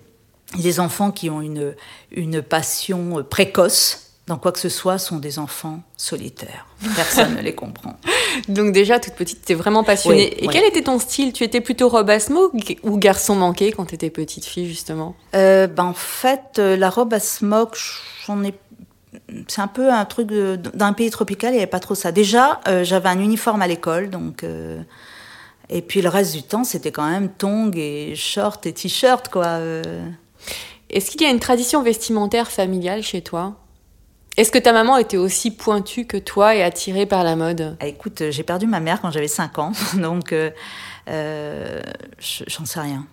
les 0.57 0.79
enfants 0.79 1.11
qui 1.11 1.29
ont 1.29 1.41
une, 1.41 1.75
une 2.11 2.41
passion 2.41 3.19
euh, 3.19 3.23
précoce 3.23 4.03
dans 4.27 4.37
quoi 4.37 4.51
que 4.51 4.59
ce 4.59 4.67
soit 4.69 4.97
sont 4.97 5.17
des 5.19 5.39
enfants 5.39 5.79
solitaires. 5.95 6.65
Personne 6.97 7.35
ne 7.35 7.41
les 7.41 7.55
comprend. 7.55 7.95
Donc 8.49 8.73
déjà, 8.73 8.99
toute 8.99 9.13
petite, 9.13 9.45
tu 9.45 9.53
es 9.53 9.55
vraiment 9.55 9.85
passionnée. 9.85 10.33
Oui, 10.33 10.43
et 10.43 10.47
oui. 10.47 10.49
quel 10.51 10.65
était 10.65 10.81
ton 10.81 10.99
style? 10.99 11.31
Tu 11.31 11.45
étais 11.45 11.61
plutôt 11.61 11.87
robe 11.87 12.09
à 12.09 12.19
smoke 12.19 12.51
ou 12.83 12.97
garçon 12.97 13.35
manqué 13.35 13.71
quand 13.71 13.85
tu 13.85 13.95
étais 13.95 14.09
petite 14.09 14.43
fille, 14.43 14.67
justement? 14.67 15.15
Euh, 15.33 15.67
ben, 15.67 15.85
en 15.85 15.93
fait, 15.93 16.59
euh, 16.59 16.75
la 16.75 16.89
robe 16.89 17.13
à 17.13 17.21
smoke, 17.21 17.77
j'en 18.25 18.43
ai. 18.43 18.53
C'est 19.47 19.61
un 19.61 19.67
peu 19.67 19.89
un 19.93 20.03
truc 20.03 20.27
d'un 20.27 20.91
pays 20.91 21.09
tropical, 21.09 21.51
il 21.53 21.55
n'y 21.55 21.61
avait 21.61 21.67
pas 21.67 21.79
trop 21.79 21.95
ça. 21.95 22.11
Déjà, 22.11 22.59
euh, 22.67 22.83
j'avais 22.83 23.07
un 23.07 23.19
uniforme 23.21 23.61
à 23.61 23.67
l'école, 23.67 24.09
donc. 24.09 24.43
euh, 24.43 24.81
Et 25.69 25.81
puis 25.81 26.01
le 26.01 26.09
reste 26.09 26.33
du 26.33 26.43
temps, 26.43 26.63
c'était 26.63 26.91
quand 26.91 27.09
même 27.09 27.29
tongs 27.29 27.71
et 27.75 28.15
shorts 28.15 28.59
et 28.65 28.73
t-shirts, 28.73 29.29
quoi. 29.29 29.45
euh. 29.45 29.83
Est-ce 30.89 31.11
qu'il 31.11 31.21
y 31.21 31.25
a 31.25 31.29
une 31.29 31.39
tradition 31.41 31.83
vestimentaire 31.83 32.49
familiale 32.49 33.03
chez 33.03 33.21
toi? 33.21 33.55
Est-ce 34.37 34.51
que 34.51 34.59
ta 34.59 34.71
maman 34.71 34.97
était 34.97 35.17
aussi 35.17 35.51
pointue 35.51 36.05
que 36.05 36.15
toi 36.15 36.55
et 36.55 36.63
attirée 36.63 37.05
par 37.05 37.23
la 37.23 37.35
mode? 37.35 37.75
Ah, 37.79 37.87
écoute, 37.87 38.21
euh, 38.21 38.31
j'ai 38.31 38.43
perdu 38.43 38.67
ma 38.67 38.79
mère 38.79 39.01
quand 39.01 39.11
j'avais 39.11 39.27
5 39.27 39.57
ans, 39.59 39.71
donc 39.95 40.31
euh, 40.31 40.51
euh, 41.09 41.81
je- 42.19 42.43
j'en 42.47 42.63
sais 42.65 42.79
rien. 42.79 43.05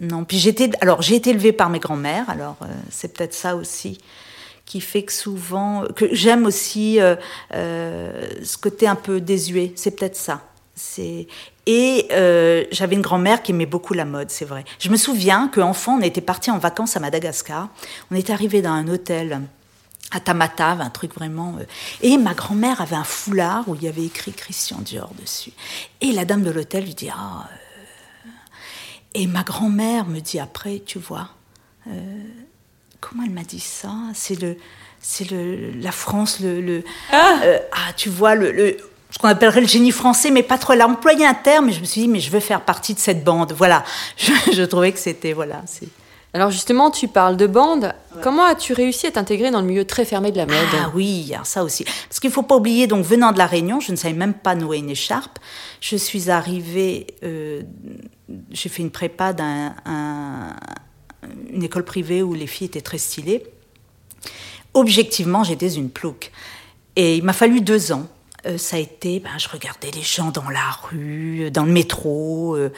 Non, 0.00 0.24
puis 0.24 0.38
j'étais, 0.38 0.70
alors 0.80 1.02
j'ai 1.02 1.14
été 1.14 1.30
élevée 1.30 1.52
par 1.52 1.70
mes 1.70 1.78
grands-mères, 1.78 2.28
alors 2.28 2.56
c'est 2.90 3.14
peut-être 3.14 3.32
ça 3.34 3.54
aussi 3.56 3.98
qui 4.66 4.80
fait 4.80 5.04
que 5.04 5.12
souvent, 5.12 5.84
que 5.94 6.12
j'aime 6.12 6.44
aussi 6.44 6.98
ce 7.52 8.58
côté 8.60 8.86
un 8.86 8.94
peu 8.94 9.20
désuet, 9.22 9.72
c'est 9.76 9.92
peut-être 9.92 10.16
ça. 10.16 10.42
C'est 10.78 11.26
et 11.64 12.06
euh, 12.12 12.64
j'avais 12.70 12.94
une 12.96 13.02
grand-mère 13.02 13.42
qui 13.42 13.52
aimait 13.52 13.64
beaucoup 13.66 13.94
la 13.94 14.04
mode, 14.04 14.30
c'est 14.30 14.44
vrai. 14.44 14.64
Je 14.78 14.90
me 14.90 14.96
souviens 14.96 15.48
qu'enfant, 15.48 15.96
on 15.98 16.02
était 16.02 16.20
parti 16.20 16.50
en 16.50 16.58
vacances 16.58 16.96
à 16.96 17.00
Madagascar. 17.00 17.70
On 18.10 18.14
était 18.14 18.32
arrivé 18.34 18.60
dans 18.62 18.70
un 18.72 18.86
hôtel 18.88 19.40
à 20.12 20.20
Tamatave, 20.20 20.80
un 20.82 20.90
truc 20.90 21.14
vraiment. 21.14 21.56
euh, 21.58 21.64
Et 22.02 22.18
ma 22.18 22.34
grand-mère 22.34 22.80
avait 22.82 22.94
un 22.94 23.04
foulard 23.04 23.64
où 23.68 23.74
il 23.74 23.82
y 23.84 23.88
avait 23.88 24.04
écrit 24.04 24.32
Christian 24.32 24.78
Dior 24.80 25.10
dessus. 25.20 25.52
Et 26.02 26.12
la 26.12 26.24
dame 26.26 26.42
de 26.42 26.50
l'hôtel 26.50 26.84
lui 26.84 26.94
dit 26.94 27.08
Ah. 27.10 27.48
euh. 27.50 28.30
Et 29.14 29.26
ma 29.26 29.42
grand-mère 29.44 30.04
me 30.06 30.20
dit 30.20 30.38
après, 30.38 30.82
tu 30.84 30.98
vois, 30.98 31.30
euh, 31.88 32.22
comment 33.00 33.22
elle 33.24 33.30
m'a 33.30 33.44
dit 33.44 33.60
ça? 33.60 33.94
C'est 34.12 34.38
le, 34.40 34.58
c'est 35.00 35.30
le, 35.30 35.70
la 35.72 35.90
France, 35.90 36.38
le, 36.40 36.60
le- 36.60 36.84
euh, 37.14 37.58
ah, 37.72 37.92
tu 37.96 38.10
vois 38.10 38.34
le, 38.34 38.52
le- 38.52 38.76
ce 39.10 39.18
qu'on 39.18 39.28
appellerait 39.28 39.60
le 39.60 39.66
génie 39.66 39.92
français, 39.92 40.30
mais 40.30 40.42
pas 40.42 40.58
trop. 40.58 40.72
Elle 40.72 40.80
a 40.80 40.88
employé 40.88 41.24
un 41.26 41.34
terme, 41.34 41.68
et 41.68 41.72
je 41.72 41.80
me 41.80 41.84
suis 41.84 42.02
dit, 42.02 42.08
mais 42.08 42.20
je 42.20 42.30
veux 42.30 42.40
faire 42.40 42.62
partie 42.62 42.94
de 42.94 42.98
cette 42.98 43.24
bande. 43.24 43.52
Voilà, 43.52 43.84
je, 44.16 44.32
je 44.52 44.62
trouvais 44.62 44.92
que 44.92 44.98
c'était 44.98 45.32
voilà. 45.32 45.62
Alors 46.36 46.50
justement, 46.50 46.90
tu 46.90 47.08
parles 47.08 47.38
de 47.38 47.46
bande. 47.46 47.94
Comment 48.22 48.44
as-tu 48.44 48.74
réussi 48.74 49.06
à 49.06 49.12
t'intégrer 49.12 49.50
dans 49.50 49.62
le 49.62 49.66
milieu 49.66 49.86
très 49.86 50.04
fermé 50.04 50.32
de 50.32 50.36
la 50.36 50.44
mode 50.44 50.56
Ah 50.82 50.90
oui, 50.94 51.32
ça 51.44 51.64
aussi. 51.64 51.84
Parce 51.84 52.20
qu'il 52.20 52.30
faut 52.30 52.42
pas 52.42 52.56
oublier, 52.56 52.86
donc 52.86 53.06
venant 53.06 53.32
de 53.32 53.38
la 53.38 53.46
Réunion, 53.46 53.80
je 53.80 53.90
ne 53.90 53.96
savais 53.96 54.12
même 54.12 54.34
pas 54.34 54.54
nouer 54.54 54.76
une 54.76 54.90
écharpe. 54.90 55.38
Je 55.80 55.96
suis 55.96 56.28
arrivée, 56.30 57.06
euh, 57.22 57.62
j'ai 58.50 58.68
fait 58.68 58.82
une 58.82 58.90
prépa 58.90 59.32
dans 59.32 59.72
une 61.50 61.62
école 61.62 61.84
privée 61.84 62.22
où 62.22 62.34
les 62.34 62.46
filles 62.46 62.66
étaient 62.66 62.82
très 62.82 62.98
stylées. 62.98 63.42
Objectivement, 64.74 65.42
j'étais 65.42 65.70
une 65.70 65.88
plouc. 65.88 66.32
Et 66.96 67.16
il 67.16 67.24
m'a 67.24 67.32
fallu 67.32 67.62
deux 67.62 67.92
ans. 67.92 68.06
Euh, 68.44 68.58
ça 68.58 68.76
a 68.76 68.78
été, 68.78 69.20
ben, 69.20 69.30
je 69.38 69.48
regardais 69.48 69.90
les 69.90 70.02
gens 70.02 70.30
dans 70.30 70.48
la 70.50 70.70
rue, 70.82 71.50
dans 71.50 71.64
le 71.64 71.72
métro, 71.72 72.54
euh, 72.54 72.72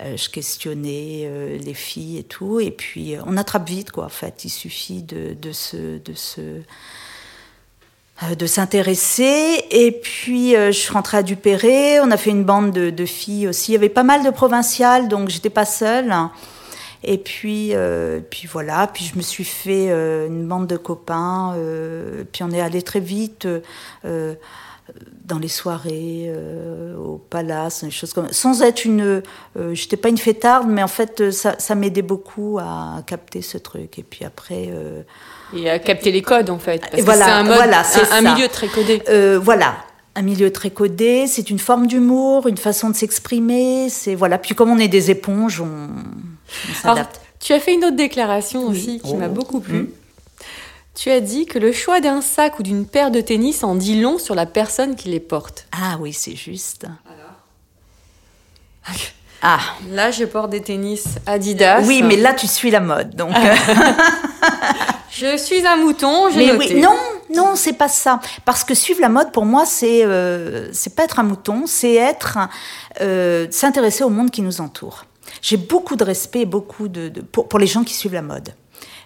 euh, 0.00 0.16
je 0.16 0.28
questionnais 0.30 1.24
euh, 1.24 1.58
les 1.58 1.74
filles 1.74 2.18
et 2.18 2.24
tout. 2.24 2.60
Et 2.60 2.70
puis, 2.70 3.14
euh, 3.16 3.20
on 3.26 3.36
attrape 3.36 3.68
vite, 3.68 3.90
quoi, 3.90 4.06
en 4.06 4.08
fait. 4.08 4.44
Il 4.44 4.50
suffit 4.50 5.02
de, 5.02 5.34
de 5.34 5.52
se. 5.52 5.98
De 5.98 6.14
se 6.14 6.40
euh, 8.22 8.34
de 8.34 8.46
s'intéresser. 8.46 9.64
Et 9.70 9.90
puis, 9.90 10.54
euh, 10.54 10.70
je 10.70 10.78
suis 10.78 10.92
rentrée 10.92 11.18
à 11.18 11.22
Dupéré. 11.22 12.00
On 12.00 12.10
a 12.10 12.16
fait 12.16 12.30
une 12.30 12.44
bande 12.44 12.70
de, 12.72 12.90
de 12.90 13.06
filles 13.06 13.48
aussi. 13.48 13.72
Il 13.72 13.74
y 13.74 13.76
avait 13.76 13.88
pas 13.88 14.04
mal 14.04 14.24
de 14.24 14.30
provinciales, 14.30 15.08
donc 15.08 15.28
j'étais 15.28 15.50
pas 15.50 15.64
seule. 15.64 16.14
Et 17.04 17.18
puis, 17.18 17.70
euh, 17.74 18.20
puis 18.20 18.46
voilà. 18.46 18.86
Puis 18.86 19.06
je 19.06 19.16
me 19.16 19.22
suis 19.22 19.44
fait 19.44 19.90
euh, 19.90 20.28
une 20.28 20.46
bande 20.46 20.66
de 20.68 20.76
copains. 20.76 21.54
euh, 21.56 22.22
puis 22.32 22.44
on 22.44 22.50
est 22.50 22.60
allé 22.60 22.82
très 22.82 23.00
vite 23.00 23.48
euh, 24.04 24.34
dans 25.24 25.38
les 25.38 25.48
soirées, 25.48 26.24
euh, 26.28 26.96
au 26.96 27.16
palace, 27.18 27.84
des 27.84 27.90
choses 27.90 28.12
comme 28.12 28.28
Sans 28.32 28.62
être 28.62 28.84
une. 28.84 29.22
Euh, 29.56 29.74
J'étais 29.74 29.96
pas 29.96 30.08
une 30.08 30.18
fêtarde, 30.18 30.66
mais 30.68 30.82
en 30.82 30.88
fait, 30.88 31.30
ça, 31.30 31.54
ça 31.58 31.74
m'aidait 31.74 32.02
beaucoup 32.02 32.58
à 32.60 33.02
capter 33.06 33.40
ce 33.42 33.56
truc. 33.58 33.98
Et 33.98 34.02
puis 34.02 34.24
après. 34.24 34.68
euh, 34.70 35.02
Et 35.56 35.70
à 35.70 35.78
capter 35.78 36.10
les 36.12 36.22
codes 36.22 36.50
en 36.50 36.58
fait. 36.58 36.80
Parce 36.82 36.94
Et 36.94 36.98
que 36.98 37.02
voilà, 37.04 37.24
c'est 37.24 37.30
un, 37.30 37.42
mode, 37.44 37.54
voilà, 37.56 37.84
c'est 37.84 38.00
un, 38.00 38.18
un 38.18 38.22
ça. 38.22 38.34
milieu 38.34 38.48
très 38.48 38.68
codé. 38.68 39.02
Euh, 39.08 39.38
voilà, 39.42 39.76
un 40.14 40.22
milieu 40.22 40.50
très 40.52 40.70
codé, 40.70 41.26
c'est 41.26 41.48
une 41.50 41.58
forme 41.58 41.86
d'humour, 41.86 42.46
une 42.48 42.58
façon 42.58 42.90
de 42.90 42.96
s'exprimer, 42.96 43.88
c'est 43.88 44.14
voilà. 44.14 44.36
Puis 44.38 44.54
comme 44.54 44.70
on 44.70 44.78
est 44.78 44.88
des 44.88 45.10
éponges, 45.10 45.60
on, 45.60 45.64
on 45.66 46.84
Alors, 46.84 46.96
s'adapte. 46.96 47.20
tu 47.40 47.52
as 47.54 47.60
fait 47.60 47.74
une 47.74 47.84
autre 47.84 47.96
déclaration 47.96 48.66
aussi 48.66 48.98
qui 49.00 49.12
Oh. 49.14 49.16
m'a 49.16 49.28
beaucoup 49.28 49.60
plu. 49.60 49.78
Mm. 49.78 49.88
Tu 50.94 51.10
as 51.10 51.20
dit 51.20 51.46
que 51.46 51.58
le 51.58 51.72
choix 51.72 52.00
d'un 52.00 52.20
sac 52.20 52.58
ou 52.58 52.62
d'une 52.62 52.86
paire 52.86 53.10
de 53.10 53.20
tennis 53.20 53.64
en 53.64 53.74
dit 53.74 54.00
long 54.00 54.18
sur 54.18 54.34
la 54.34 54.44
personne 54.46 54.94
qui 54.94 55.08
les 55.08 55.20
porte. 55.20 55.66
Ah 55.72 55.96
oui, 56.00 56.12
c'est 56.12 56.36
juste. 56.36 56.86
Ah 59.42 59.58
Là, 59.90 60.10
je 60.10 60.24
porte 60.24 60.50
des 60.50 60.60
tennis 60.62 61.04
Adidas. 61.26 61.82
oui, 61.86 62.02
mais 62.02 62.16
là 62.16 62.32
tu 62.34 62.46
suis 62.46 62.70
la 62.70 62.80
mode, 62.80 63.14
donc. 63.16 63.34
Je 65.14 65.36
suis 65.36 65.66
un 65.66 65.76
mouton, 65.76 66.30
j'ai 66.30 66.38
mais 66.38 66.52
noté. 66.54 66.74
oui, 66.76 66.80
non, 66.80 66.96
non, 67.34 67.54
c'est 67.54 67.74
pas 67.74 67.88
ça. 67.88 68.18
Parce 68.46 68.64
que 68.64 68.74
suivre 68.74 69.02
la 69.02 69.10
mode, 69.10 69.30
pour 69.30 69.44
moi, 69.44 69.66
c'est 69.66 70.04
euh, 70.06 70.70
c'est 70.72 70.94
pas 70.96 71.04
être 71.04 71.18
un 71.18 71.22
mouton, 71.22 71.64
c'est 71.66 71.92
être 71.94 72.38
euh, 73.02 73.46
s'intéresser 73.50 74.04
au 74.04 74.08
monde 74.08 74.30
qui 74.30 74.40
nous 74.40 74.62
entoure. 74.62 75.04
J'ai 75.42 75.58
beaucoup 75.58 75.96
de 75.96 76.04
respect, 76.04 76.46
beaucoup 76.46 76.88
de, 76.88 77.10
de- 77.10 77.20
pour, 77.20 77.46
pour 77.46 77.58
les 77.58 77.66
gens 77.66 77.84
qui 77.84 77.92
suivent 77.92 78.14
la 78.14 78.22
mode. 78.22 78.54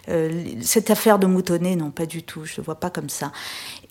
Euh, 0.09 0.43
cette 0.61 0.89
affaire 0.89 1.19
de 1.19 1.27
moutonner, 1.27 1.75
non, 1.75 1.91
pas 1.91 2.05
du 2.05 2.23
tout. 2.23 2.45
Je 2.45 2.61
ne 2.61 2.65
vois 2.65 2.79
pas 2.79 2.89
comme 2.89 3.09
ça. 3.09 3.31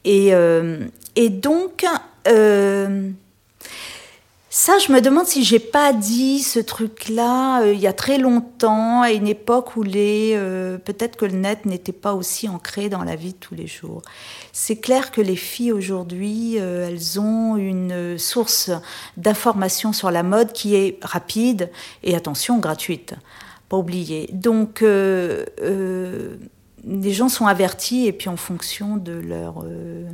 Et, 0.04 0.34
euh, 0.34 0.86
donc, 1.30 1.84
euh, 2.28 3.10
ça, 4.48 4.78
je 4.78 4.90
me 4.92 5.00
demande 5.00 5.26
si 5.26 5.44
j'ai 5.44 5.58
pas 5.58 5.92
dit 5.92 6.42
ce 6.42 6.58
truc-là 6.58 7.66
il 7.66 7.78
y 7.78 7.86
a 7.86 7.92
très 7.92 8.16
longtemps, 8.16 9.02
à 9.02 9.12
une 9.12 9.28
époque 9.28 9.76
où 9.76 9.82
les 9.82 10.34
peut-être 10.84 11.16
que 11.16 11.26
le 11.26 11.32
net 11.32 11.66
n'était 11.66 11.92
pas 11.92 12.14
aussi 12.14 12.48
ancré 12.48 12.88
dans 12.88 13.04
la 13.04 13.16
vie 13.16 13.32
de 13.32 13.38
tous 13.38 13.54
les 13.54 13.66
jours. 13.66 14.00
C'est 14.52 14.76
clair 14.76 15.10
que 15.10 15.20
les 15.20 15.36
filles 15.36 15.72
aujourd'hui, 15.72 16.56
elles 16.56 17.20
ont 17.20 17.56
une 17.56 18.16
source 18.16 18.70
d'information 19.18 19.92
sur 19.92 20.10
la 20.10 20.22
mode 20.22 20.52
qui 20.52 20.74
est 20.74 20.98
rapide 21.02 21.70
et 22.02 22.16
attention 22.16 22.58
gratuite, 22.58 23.14
pas 23.68 23.76
oublier. 23.76 24.28
Donc 24.32 24.82
euh, 24.82 25.44
euh, 25.62 26.36
les 26.84 27.12
gens 27.12 27.28
sont 27.28 27.46
avertis 27.46 28.06
et 28.06 28.12
puis 28.12 28.28
en 28.28 28.36
fonction 28.36 28.96
de 28.96 29.12
leur 29.12 29.62
euh, 29.64 30.04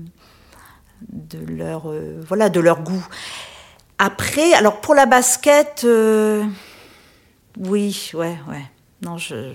de 1.10 1.38
leur 1.38 1.92
voilà 2.26 2.48
de 2.48 2.60
leur 2.60 2.82
goût. 2.82 3.06
Après, 3.98 4.52
alors 4.54 4.80
pour 4.80 4.94
la 4.94 5.06
basket, 5.06 5.86
oui, 7.58 8.10
ouais, 8.14 8.36
ouais. 8.48 8.62
Non, 9.02 9.18
je. 9.18 9.52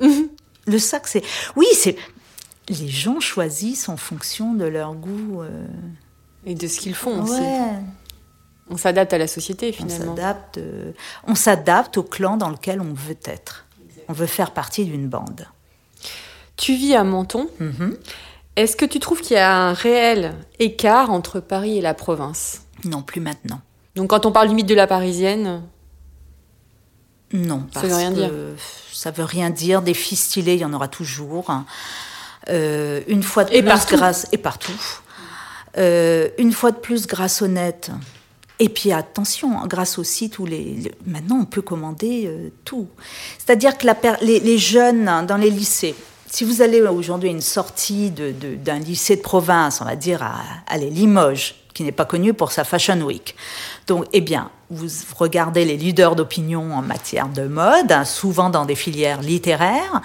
je- 0.00 0.06
Le 0.66 0.78
sac, 0.78 1.06
c'est. 1.08 1.22
Oui, 1.56 1.66
c'est. 1.74 1.96
Les 2.68 2.88
gens 2.88 3.18
choisissent 3.20 3.88
en 3.88 3.96
fonction 3.96 4.54
de 4.54 4.64
leur 4.64 4.94
goût. 4.94 5.42
Et 6.46 6.54
de 6.54 6.66
ce 6.66 6.78
qu'ils 6.80 6.94
font 6.94 7.22
aussi. 7.22 7.40
On 8.72 8.76
s'adapte 8.76 9.12
à 9.12 9.18
la 9.18 9.26
société 9.26 9.68
on 9.70 9.72
finalement. 9.86 10.16
s'adapte. 10.16 10.58
euh, 10.58 10.92
on 11.26 11.34
s'adapte 11.34 11.98
au 11.98 12.02
clan 12.02 12.36
dans 12.36 12.48
lequel 12.50 12.80
on 12.80 12.92
veut 12.94 13.16
être. 13.24 13.66
On 14.08 14.12
veut 14.12 14.26
faire 14.26 14.50
partie 14.52 14.84
d'une 14.84 15.08
bande. 15.08 15.46
Tu 16.56 16.74
vis 16.74 16.94
à 16.94 17.04
Menton. 17.04 17.48
Mhm. 17.60 17.96
Est-ce 18.56 18.76
que 18.76 18.84
tu 18.84 18.98
trouves 18.98 19.20
qu'il 19.20 19.36
y 19.36 19.40
a 19.40 19.54
un 19.54 19.72
réel 19.72 20.34
écart 20.58 21.10
entre 21.10 21.40
Paris 21.40 21.78
et 21.78 21.80
la 21.80 21.94
province? 21.94 22.62
Non, 22.84 23.02
plus 23.02 23.20
maintenant. 23.20 23.60
Donc 23.94 24.10
quand 24.10 24.26
on 24.26 24.32
parle 24.32 24.48
limite 24.48 24.66
de 24.66 24.74
la 24.74 24.86
parisienne, 24.86 25.62
Non, 27.32 27.66
Ça 27.72 27.80
parce 27.80 27.86
veut 27.86 27.94
rien 27.96 28.10
que 28.10 28.16
dire. 28.16 28.30
ça 28.92 29.10
veut 29.10 29.24
rien 29.24 29.48
dire. 29.50 29.80
Des 29.82 29.94
filles 29.94 30.18
stylées, 30.18 30.54
il 30.54 30.60
y 30.60 30.64
en 30.64 30.72
aura 30.74 30.88
toujours. 30.88 31.50
Euh, 32.50 33.00
une 33.06 33.22
fois 33.22 33.44
de 33.44 33.52
Et 33.54 33.62
plus, 33.62 33.68
partout. 33.70 33.96
grâce 33.96 34.26
et 34.32 34.38
partout. 34.38 34.72
Euh, 35.78 36.28
une 36.38 36.52
fois 36.52 36.72
de 36.72 36.76
plus, 36.76 37.06
grâce 37.06 37.40
net. 37.42 37.90
Et 38.58 38.68
puis 38.68 38.92
attention, 38.92 39.58
hein, 39.58 39.66
grâce 39.66 39.98
au 39.98 40.04
site 40.04 40.38
où 40.38 40.46
les, 40.46 40.62
les- 40.62 40.92
maintenant 41.06 41.38
on 41.40 41.44
peut 41.44 41.62
commander 41.62 42.24
euh, 42.26 42.50
tout. 42.64 42.86
C'est-à-dire 43.38 43.76
que 43.76 43.86
les, 44.24 44.40
les 44.40 44.58
jeunes 44.58 45.08
hein, 45.08 45.22
dans 45.24 45.36
les 45.36 45.50
lycées, 45.50 45.94
si 46.30 46.44
vous 46.44 46.62
allez 46.62 46.80
aujourd'hui 46.80 47.28
à 47.28 47.32
une 47.32 47.40
sortie 47.40 48.10
d'un 48.10 48.78
lycée 48.78 49.16
de 49.16 49.20
province, 49.20 49.80
on 49.80 49.84
va 49.84 49.96
dire 49.96 50.22
à, 50.22 50.36
allez, 50.66 50.88
Limoges, 50.90 51.56
qui 51.74 51.82
n'est 51.82 51.92
pas 51.92 52.04
connu 52.04 52.34
pour 52.34 52.52
sa 52.52 52.64
Fashion 52.64 53.00
Week, 53.00 53.34
donc 53.86 54.06
eh 54.12 54.20
bien 54.20 54.50
vous 54.70 54.88
regardez 55.18 55.64
les 55.66 55.76
leaders 55.76 56.16
d'opinion 56.16 56.72
en 56.72 56.80
matière 56.82 57.28
de 57.28 57.46
mode, 57.46 57.92
hein, 57.92 58.04
souvent 58.06 58.48
dans 58.48 58.64
des 58.64 58.74
filières 58.74 59.20
littéraires, 59.20 60.00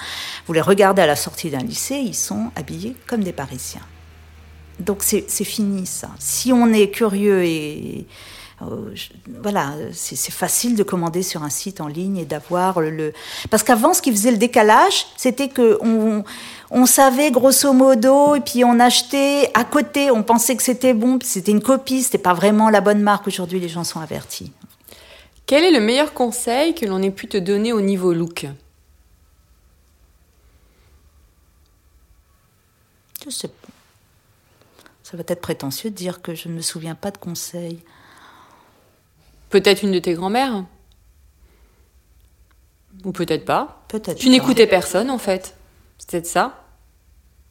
vous 0.47 0.53
les 0.53 0.61
regardez 0.61 1.01
à 1.01 1.05
la 1.05 1.15
sortie 1.15 1.49
d'un 1.49 1.59
lycée, 1.59 1.95
ils 1.95 2.15
sont 2.15 2.51
habillés 2.55 2.95
comme 3.07 3.23
des 3.23 3.31
Parisiens. 3.33 3.85
Donc 4.79 5.03
c'est 5.03 5.25
fini 5.43 5.85
ça. 5.85 6.09
Si 6.19 6.51
on 6.51 6.71
est 6.73 6.89
curieux 6.89 7.43
et 7.45 8.05
euh, 8.61 8.89
je- 8.95 9.09
voilà, 9.41 9.73
c'est 9.93 10.15
c'est 10.15 10.31
facile 10.31 10.75
de 10.75 10.83
commander 10.83 11.21
sur 11.23 11.43
un 11.43 11.49
site 11.49 11.79
en 11.79 11.87
ligne 11.87 12.17
et 12.17 12.25
d'avoir 12.25 12.81
le, 12.81 12.89
le- 12.89 13.13
parce 13.51 13.61
qu'avant 13.63 13.93
ce 13.93 14.01
qui 14.01 14.11
faisait 14.11 14.31
le 14.31 14.37
décalage, 14.37 15.05
c'était 15.15 15.49
que 15.49 15.77
on, 15.81 16.23
on 16.71 16.85
savait 16.87 17.29
grosso 17.31 17.71
modo 17.73 18.35
et 18.35 18.39
puis 18.41 18.63
on 18.65 18.79
achetait 18.79 19.51
à 19.53 19.63
côté, 19.63 20.09
on 20.11 20.23
pensait 20.23 20.55
que 20.55 20.63
c'était 20.63 20.93
bon, 20.95 21.19
puis 21.19 21.27
c'était 21.27 21.51
une 21.51 21.61
copie, 21.61 22.01
c'était 22.03 22.17
pas 22.17 22.33
vraiment 22.33 22.69
la 22.71 22.81
bonne 22.81 23.01
marque. 23.01 23.27
Aujourd'hui, 23.27 23.59
les 23.59 23.69
gens 23.69 23.83
sont 23.83 23.99
avertis. 23.99 24.51
Quel 25.45 25.63
est 25.63 25.71
le 25.71 25.79
meilleur 25.79 26.13
conseil 26.13 26.73
que 26.75 26.85
l'on 26.85 27.01
ait 27.01 27.11
pu 27.11 27.27
te 27.27 27.37
donner 27.37 27.73
au 27.73 27.81
niveau 27.81 28.11
look? 28.11 28.47
Je 33.23 33.29
sais 33.29 33.47
pas. 33.47 33.67
Ça 35.03 35.15
va 35.15 35.23
être 35.27 35.41
prétentieux 35.41 35.89
de 35.89 35.95
dire 35.95 36.21
que 36.21 36.35
je 36.35 36.49
ne 36.49 36.53
me 36.55 36.61
souviens 36.61 36.95
pas 36.95 37.11
de 37.11 37.17
conseils. 37.17 37.79
Peut-être 39.49 39.83
une 39.83 39.91
de 39.91 39.99
tes 39.99 40.13
grand-mères 40.13 40.65
Ou 43.03 43.11
peut-être 43.11 43.45
pas 43.45 43.83
Peut-être. 43.87 44.17
Tu 44.17 44.29
n'écoutais 44.29 44.67
personne 44.67 45.09
en 45.09 45.17
fait. 45.17 45.55
C'est 45.97 46.09
peut-être 46.11 46.27
ça 46.27 46.63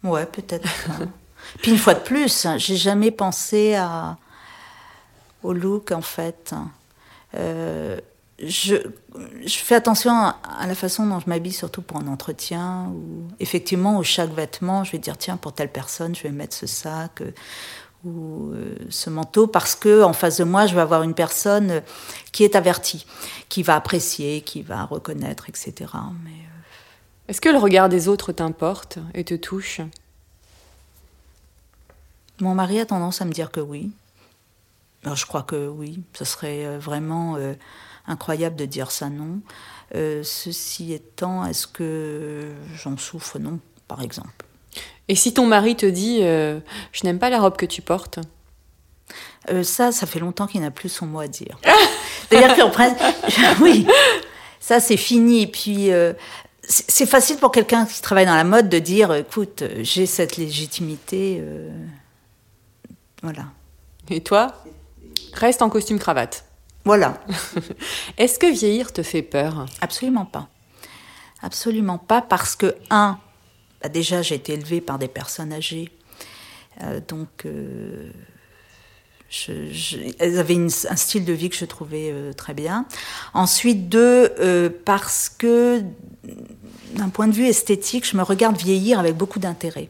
Ouais, 0.03 0.27
peut-être. 0.27 0.69
Puis 1.63 1.71
une 1.71 1.79
fois 1.79 1.95
de 1.95 2.01
plus, 2.01 2.47
hein, 2.47 2.59
j'ai 2.59 2.77
jamais 2.77 3.11
pensé 3.11 3.75
à 3.75 4.17
au 5.43 5.53
look 5.53 5.93
en 5.93 6.03
fait. 6.03 6.55
Euh, 7.35 7.99
je, 8.43 8.77
je 9.45 9.59
fais 9.59 9.77
attention 9.77 10.13
à, 10.13 10.39
à 10.59 10.67
la 10.67 10.75
façon 10.75 11.07
dont 11.07 11.21
je 11.21 11.29
m'habille, 11.29 11.53
surtout 11.53 11.83
pour 11.83 11.99
un 11.99 12.07
entretien. 12.07 12.89
Ou 12.91 13.29
effectivement, 13.41 13.99
au 13.99 14.03
chaque 14.03 14.33
vêtement, 14.33 14.85
je 14.85 14.93
vais 14.93 14.99
dire 14.99 15.17
tiens 15.17 15.37
pour 15.37 15.53
telle 15.53 15.71
personne, 15.71 16.15
je 16.15 16.23
vais 16.25 16.31
mettre 16.31 16.55
ce 16.55 16.67
sac 16.67 17.21
euh, 17.21 17.31
ou 18.07 18.53
euh, 18.53 18.75
ce 18.89 19.11
manteau 19.11 19.47
parce 19.47 19.75
que 19.75 20.03
en 20.03 20.13
face 20.13 20.39
de 20.39 20.45
moi, 20.45 20.67
je 20.67 20.75
vais 20.75 20.81
avoir 20.81 21.03
une 21.03 21.15
personne 21.15 21.71
euh, 21.71 21.81
qui 22.33 22.45
est 22.45 22.55
avertie, 22.55 23.07
qui 23.49 23.63
va 23.63 23.77
apprécier, 23.77 24.41
qui 24.41 24.63
va 24.63 24.85
reconnaître, 24.85 25.49
etc. 25.49 25.75
Mais 26.25 26.31
euh, 26.31 27.29
Est-ce 27.29 27.41
que 27.41 27.49
le 27.49 27.59
regard 27.59 27.89
des 27.89 28.09
autres 28.09 28.33
t'importe 28.33 28.99
et 29.15 29.25
te 29.25 29.35
touche? 29.35 29.81
Mon 32.41 32.55
mari 32.55 32.81
a 32.81 32.87
tendance 32.87 33.21
à 33.21 33.25
me 33.25 33.33
dire 33.33 33.51
que 33.51 33.61
oui. 33.61 33.91
Alors, 35.05 35.17
je 35.17 35.27
crois 35.27 35.43
que 35.43 35.69
oui. 35.69 36.03
Ce 36.15 36.25
serait 36.25 36.79
vraiment 36.79 37.37
euh, 37.37 37.55
incroyable 38.07 38.57
de 38.57 38.65
dire 38.65 38.91
ça 38.91 39.09
non. 39.09 39.41
Euh, 39.95 40.23
ceci 40.23 40.93
étant, 40.93 41.45
est-ce 41.47 41.67
que 41.67 42.53
j'en 42.75 42.97
souffre? 42.97 43.39
Non, 43.39 43.61
par 43.89 44.03
exemple. 44.03 44.46
Et 45.09 45.15
si 45.15 45.33
ton 45.33 45.47
mari 45.47 45.77
te 45.77 45.87
dit 45.87 46.21
euh, 46.23 46.61
Je 46.93 47.05
n'aime 47.05 47.19
pas 47.19 47.31
la 47.31 47.41
robe 47.41 47.57
que 47.57 47.67
tu 47.67 47.83
portes? 47.83 48.19
Euh, 49.51 49.63
ça, 49.63 49.93
ça 49.93 50.07
fait 50.07 50.19
longtemps 50.19 50.47
qu'il 50.47 50.61
n'a 50.61 50.71
plus 50.71 50.89
son 50.89 51.07
mot 51.07 51.21
à 51.21 51.29
dire. 51.29 51.59
C'est-à-dire 52.29 52.57
qu'en 52.57 52.71
principe, 52.71 52.99
oui, 53.61 53.87
ça 54.59 54.81
c'est 54.81 54.97
fini. 54.97 55.43
Et 55.43 55.47
puis, 55.47 55.93
euh, 55.93 56.13
c'est 56.63 57.07
facile 57.07 57.37
pour 57.37 57.53
quelqu'un 57.53 57.87
qui 57.87 58.03
travaille 58.03 58.27
dans 58.27 58.35
la 58.35 58.45
mode 58.45 58.69
de 58.69 58.81
dire, 58.81 59.15
écoute, 59.15 59.63
j'ai 59.83 60.07
cette 60.07 60.37
légitimité. 60.37 61.41
voilà. 63.23 63.45
Et 64.11 64.21
toi? 64.21 64.53
Reste 65.33 65.63
en 65.63 65.69
costume 65.69 65.99
cravate. 65.99 66.45
Voilà. 66.85 67.21
Est-ce 68.19 68.39
que 68.39 68.47
vieillir 68.47 68.93
te 68.93 69.03
fait 69.03 69.23
peur? 69.23 69.67
Absolument 69.81 70.25
pas. 70.25 70.49
Absolument 71.43 71.99
pas 71.99 72.23
parce 72.23 72.57
que, 72.57 72.77
un, 72.91 73.19
bah 73.83 73.89
déjà 73.89 74.23
j'ai 74.23 74.35
été 74.37 74.55
élevée 74.55 74.81
par 74.81 74.99
des 74.99 75.09
personnes 75.09 75.53
âgées. 75.53 75.91
Euh, 76.83 77.01
donc, 77.07 77.29
euh, 77.47 78.11
elles 80.19 80.39
avaient 80.39 80.57
un 80.57 80.97
style 80.97 81.25
de 81.25 81.33
vie 81.33 81.51
que 81.51 81.57
je 81.57 81.65
trouvais 81.65 82.11
euh, 82.13 82.33
très 82.33 82.55
bien. 82.55 82.87
Ensuite, 83.35 83.89
deux, 83.89 84.31
parce 84.85 85.29
que 85.29 85.83
d'un 86.95 87.09
point 87.09 87.29
de 87.29 87.33
vue 87.33 87.47
esthétique, 87.47 88.07
je 88.07 88.17
me 88.17 88.23
regarde 88.23 88.57
vieillir 88.57 88.99
avec 88.99 89.17
beaucoup 89.17 89.39
d'intérêt. 89.39 89.89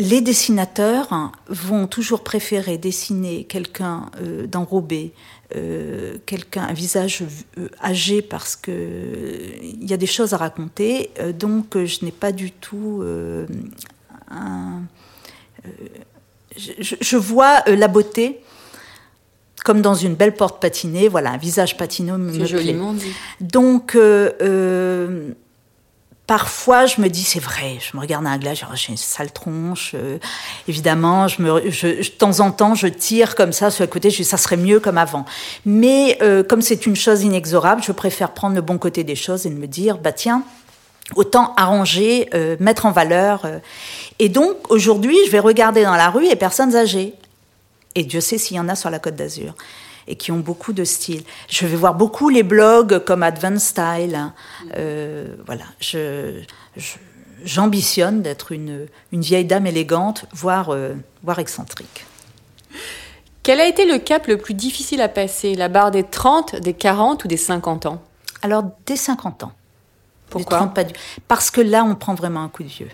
Les 0.00 0.22
dessinateurs 0.22 1.30
vont 1.48 1.86
toujours 1.86 2.24
préférer 2.24 2.78
dessiner 2.78 3.44
quelqu'un 3.44 4.06
euh, 4.22 4.46
d'enrobé, 4.46 5.12
euh, 5.54 6.16
quelqu'un 6.24 6.62
un 6.62 6.72
visage 6.72 7.22
euh, 7.58 7.68
âgé 7.84 8.22
parce 8.22 8.56
que 8.56 8.72
il 9.62 9.84
y 9.84 9.92
a 9.92 9.98
des 9.98 10.06
choses 10.06 10.32
à 10.32 10.38
raconter. 10.38 11.10
Donc 11.38 11.76
je 11.76 12.02
n'ai 12.02 12.12
pas 12.12 12.32
du 12.32 12.50
tout 12.50 13.04
un, 14.30 14.80
je, 16.56 17.16
vois 17.18 17.62
la 17.66 17.88
beauté 17.88 18.40
comme 19.66 19.82
dans 19.82 19.94
une 19.94 20.14
belle 20.14 20.34
porte 20.34 20.62
patinée. 20.62 21.08
Voilà, 21.08 21.32
un 21.32 21.36
visage 21.36 21.76
patineux 21.76 22.16
me 22.16 22.32
C'est 22.32 22.38
me 22.38 22.46
plaît. 22.46 22.58
joliment 22.58 22.94
dit. 22.94 23.12
Donc, 23.42 23.94
parfois, 26.30 26.86
je 26.86 27.00
me 27.00 27.08
dis, 27.08 27.24
c'est 27.24 27.40
vrai, 27.40 27.78
je 27.80 27.96
me 27.96 28.00
regarde 28.00 28.22
dans 28.22 28.30
un 28.30 28.38
glace, 28.38 28.60
j'ai 28.74 28.90
une 28.90 28.96
sale 28.96 29.32
tronche. 29.32 29.96
euh, 29.96 30.18
évidemment, 30.68 31.26
je 31.26 31.42
me, 31.42 31.70
je, 31.72 31.88
de 31.88 32.06
temps 32.06 32.38
en 32.38 32.52
temps, 32.52 32.76
je 32.76 32.86
tire 32.86 33.34
comme 33.34 33.52
ça 33.52 33.72
sur 33.72 33.82
le 33.82 33.90
côté, 33.90 34.10
je 34.10 34.22
ça 34.22 34.36
serait 34.36 34.56
mieux 34.56 34.78
comme 34.78 34.96
avant. 34.96 35.24
Mais 35.66 36.18
euh, 36.22 36.44
comme 36.44 36.62
c'est 36.62 36.86
une 36.86 36.94
chose 36.94 37.24
inexorable, 37.24 37.82
je 37.82 37.90
préfère 37.90 38.30
prendre 38.30 38.54
le 38.54 38.60
bon 38.60 38.78
côté 38.78 39.02
des 39.02 39.16
choses 39.16 39.44
et 39.44 39.50
de 39.50 39.56
me 39.56 39.66
dire, 39.66 39.98
bah 39.98 40.12
tiens, 40.12 40.44
autant 41.16 41.52
arranger, 41.56 42.30
euh, 42.32 42.54
mettre 42.60 42.86
en 42.86 42.92
valeur. 42.92 43.48
Et 44.20 44.28
donc, 44.28 44.54
aujourd'hui, 44.70 45.16
je 45.26 45.32
vais 45.32 45.40
regarder 45.40 45.82
dans 45.82 45.96
la 45.96 46.10
rue 46.10 46.28
les 46.28 46.36
personnes 46.36 46.76
âgées. 46.76 47.12
Et 47.96 48.04
Dieu 48.04 48.20
sait 48.20 48.38
s'il 48.38 48.56
y 48.56 48.60
en 48.60 48.68
a 48.68 48.76
sur 48.76 48.88
la 48.88 49.00
Côte 49.00 49.16
d'Azur 49.16 49.56
et 50.10 50.16
qui 50.16 50.32
ont 50.32 50.40
beaucoup 50.40 50.72
de 50.72 50.82
style. 50.84 51.22
Je 51.48 51.66
vais 51.66 51.76
voir 51.76 51.94
beaucoup 51.94 52.28
les 52.28 52.42
blogs 52.42 52.98
comme 53.04 53.22
Advanced 53.22 53.60
Style. 53.60 54.14
hein. 54.16 54.34
Euh, 54.76 55.26
voilà, 55.46 55.64
je, 55.78 56.40
j'ambitionne 57.44 58.20
d'être 58.22 58.52
une, 58.52 58.86
une 59.12 59.20
vieille 59.20 59.44
dame 59.44 59.66
élégante, 59.66 60.26
voire, 60.32 60.70
euh, 60.70 60.94
voire 61.22 61.38
excentrique. 61.38 62.04
Quel 63.42 63.60
a 63.60 63.66
été 63.66 63.86
le 63.90 63.98
cap 63.98 64.26
le 64.26 64.36
plus 64.36 64.54
difficile 64.54 65.00
à 65.00 65.08
passer? 65.08 65.54
La 65.54 65.68
barre 65.68 65.90
des 65.90 66.02
30, 66.02 66.56
des 66.56 66.74
40 66.74 67.24
ou 67.24 67.28
des 67.28 67.36
50 67.38 67.86
ans? 67.86 68.02
Alors, 68.42 68.64
dès 68.86 68.96
50 68.96 69.44
ans. 69.44 69.52
Pourquoi? 70.28 70.58
Les 70.58 70.64
30 70.64 70.74
pas 70.74 70.84
du- 70.84 70.94
Parce 71.28 71.50
que 71.50 71.60
là, 71.60 71.84
on 71.84 71.94
prend 71.94 72.14
vraiment 72.14 72.42
un 72.42 72.48
coup 72.48 72.62
de 72.64 72.68
vieux. 72.68 72.90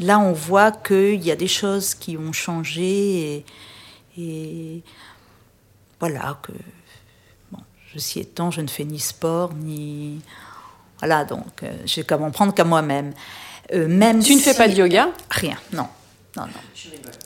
Là, 0.00 0.18
on 0.18 0.32
voit 0.32 0.72
qu'il 0.72 1.22
y 1.24 1.30
a 1.30 1.36
des 1.36 1.46
choses 1.48 1.94
qui 1.94 2.16
ont 2.16 2.32
changé 2.32 3.36
et, 3.36 3.44
et 4.18 4.82
voilà 6.04 6.36
que 6.42 6.52
bon, 7.50 7.60
ceci 7.94 8.20
étant, 8.20 8.50
je 8.50 8.60
ne 8.60 8.66
fais 8.66 8.84
ni 8.84 9.00
sport 9.00 9.54
ni 9.54 10.20
voilà 10.98 11.24
donc 11.24 11.62
euh, 11.62 11.72
j'ai 11.86 12.04
qu'à 12.04 12.18
m'en 12.18 12.30
prendre 12.30 12.52
qu'à 12.52 12.64
moi-même. 12.64 13.14
Euh, 13.72 13.88
même 13.88 14.22
Tu 14.22 14.34
ne 14.34 14.40
fais 14.40 14.52
pas 14.52 14.68
de 14.68 14.74
yoga? 14.74 15.08
Rien, 15.30 15.56
non. 15.72 15.88
Non, 16.36 16.42
non. 16.42 16.50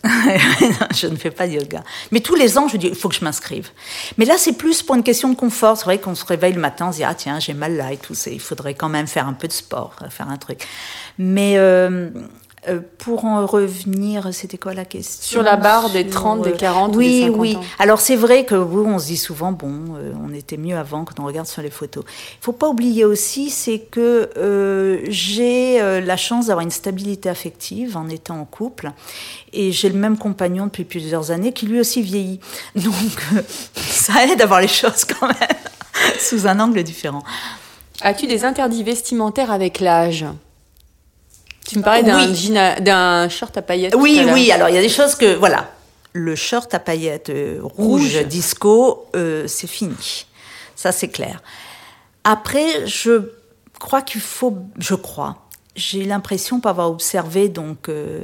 Non, 0.04 0.86
je 0.94 1.08
ne 1.08 1.16
fais 1.16 1.32
pas 1.32 1.48
de 1.48 1.54
yoga. 1.54 1.82
Mais 2.12 2.20
tous 2.20 2.36
les 2.36 2.56
ans, 2.56 2.68
je 2.68 2.76
dis, 2.76 2.86
il 2.86 2.94
faut 2.94 3.08
que 3.08 3.16
je 3.16 3.24
m'inscrive. 3.24 3.70
Mais 4.16 4.24
là, 4.26 4.34
c'est 4.38 4.52
plus 4.52 4.82
pour 4.82 4.94
une 4.94 5.02
question 5.02 5.28
de 5.30 5.34
confort. 5.34 5.76
C'est 5.76 5.86
vrai 5.86 5.98
qu'on 5.98 6.14
se 6.14 6.24
réveille 6.24 6.52
le 6.52 6.60
matin, 6.60 6.88
on 6.88 6.92
se 6.92 6.98
dit, 6.98 7.04
ah 7.04 7.14
tiens, 7.14 7.40
j'ai 7.40 7.54
mal 7.54 7.76
là 7.76 7.92
et 7.92 7.96
tout. 7.96 8.14
Il 8.26 8.38
faudrait 8.38 8.74
quand 8.74 8.90
même 8.90 9.08
faire 9.08 9.26
un 9.26 9.32
peu 9.32 9.48
de 9.48 9.52
sport, 9.52 9.96
faire 10.10 10.28
un 10.28 10.36
truc. 10.36 10.64
Mais 11.16 11.54
euh, 11.56 12.10
pour 12.98 13.24
en 13.24 13.46
revenir, 13.46 14.32
c'était 14.32 14.58
quoi 14.58 14.74
la 14.74 14.84
question 14.84 15.22
Sur 15.22 15.42
la 15.42 15.56
barre 15.56 15.90
des 15.90 16.02
Sur, 16.02 16.20
30, 16.20 16.42
des 16.42 16.50
euh, 16.50 16.56
40 16.56 16.94
ou 16.94 16.98
oui, 16.98 17.20
des 17.20 17.26
50 17.26 17.40
oui. 17.40 17.56
ans. 17.56 17.60
Alors 17.78 18.00
c'est 18.00 18.16
vrai 18.16 18.44
que 18.44 18.54
oui, 18.54 18.84
on 18.86 18.98
se 18.98 19.06
dit 19.06 19.16
souvent, 19.16 19.52
bon, 19.52 19.96
euh, 19.96 20.12
on 20.24 20.32
était 20.34 20.56
mieux 20.56 20.76
avant 20.76 21.04
quand 21.04 21.20
on 21.20 21.26
regarde 21.26 21.46
sur 21.46 21.62
les 21.62 21.70
photos. 21.70 22.04
Il 22.06 22.44
faut 22.44 22.52
pas 22.52 22.68
oublier 22.68 23.04
aussi, 23.04 23.50
c'est 23.50 23.78
que 23.78 24.30
euh, 24.36 25.00
j'ai 25.08 25.80
euh, 25.80 26.00
la 26.00 26.16
chance 26.16 26.46
d'avoir 26.46 26.64
une 26.64 26.70
stabilité 26.70 27.28
affective 27.28 27.96
en 27.96 28.08
étant 28.08 28.40
en 28.40 28.44
couple. 28.44 28.92
Et 29.52 29.72
j'ai 29.72 29.88
le 29.88 29.98
même 29.98 30.18
compagnon 30.18 30.66
depuis 30.66 30.84
plusieurs 30.84 31.30
années 31.30 31.52
qui 31.52 31.66
lui 31.66 31.80
aussi 31.80 32.02
vieillit. 32.02 32.40
Donc 32.76 32.94
euh, 33.34 33.42
ça 33.74 34.24
aide 34.24 34.38
d'avoir 34.38 34.60
les 34.60 34.68
choses 34.68 35.04
quand 35.04 35.26
même 35.26 35.58
sous 36.18 36.46
un 36.46 36.58
angle 36.60 36.82
différent. 36.82 37.22
As-tu 38.00 38.26
des 38.26 38.44
interdits 38.44 38.84
vestimentaires 38.84 39.50
avec 39.50 39.80
l'âge? 39.80 40.24
Tu 41.68 41.78
me 41.78 41.82
parlais 41.84 42.02
d'un 42.02 42.26
Oui. 42.30 42.50
d'un 42.80 43.28
short 43.28 43.56
à 43.56 43.62
paillettes. 43.62 43.92
tout 43.92 44.00
Oui, 44.00 44.18
à 44.20 44.32
oui, 44.32 44.50
alors 44.50 44.68
il 44.70 44.74
y 44.74 44.78
a 44.78 44.82
des 44.82 44.88
choses 44.88 45.14
que, 45.14 45.34
voilà, 45.36 45.70
le 46.14 46.34
short 46.34 46.72
à 46.74 46.78
paillettes 46.78 47.28
euh, 47.30 47.58
rouge, 47.62 48.16
Rouge. 48.16 48.26
disco, 48.26 49.06
euh, 49.14 49.46
c'est 49.46 49.66
fini. 49.66 50.26
Ça, 50.74 50.92
c'est 50.92 51.08
clair. 51.08 51.42
Après, 52.24 52.86
je 52.86 53.30
crois 53.78 54.00
qu'il 54.02 54.20
faut, 54.22 54.56
je 54.78 54.94
crois, 54.94 55.46
j'ai 55.76 56.04
l'impression, 56.04 56.58
pour 56.60 56.70
avoir 56.70 56.90
observé 56.90 57.48
donc 57.50 57.88
euh, 57.88 58.20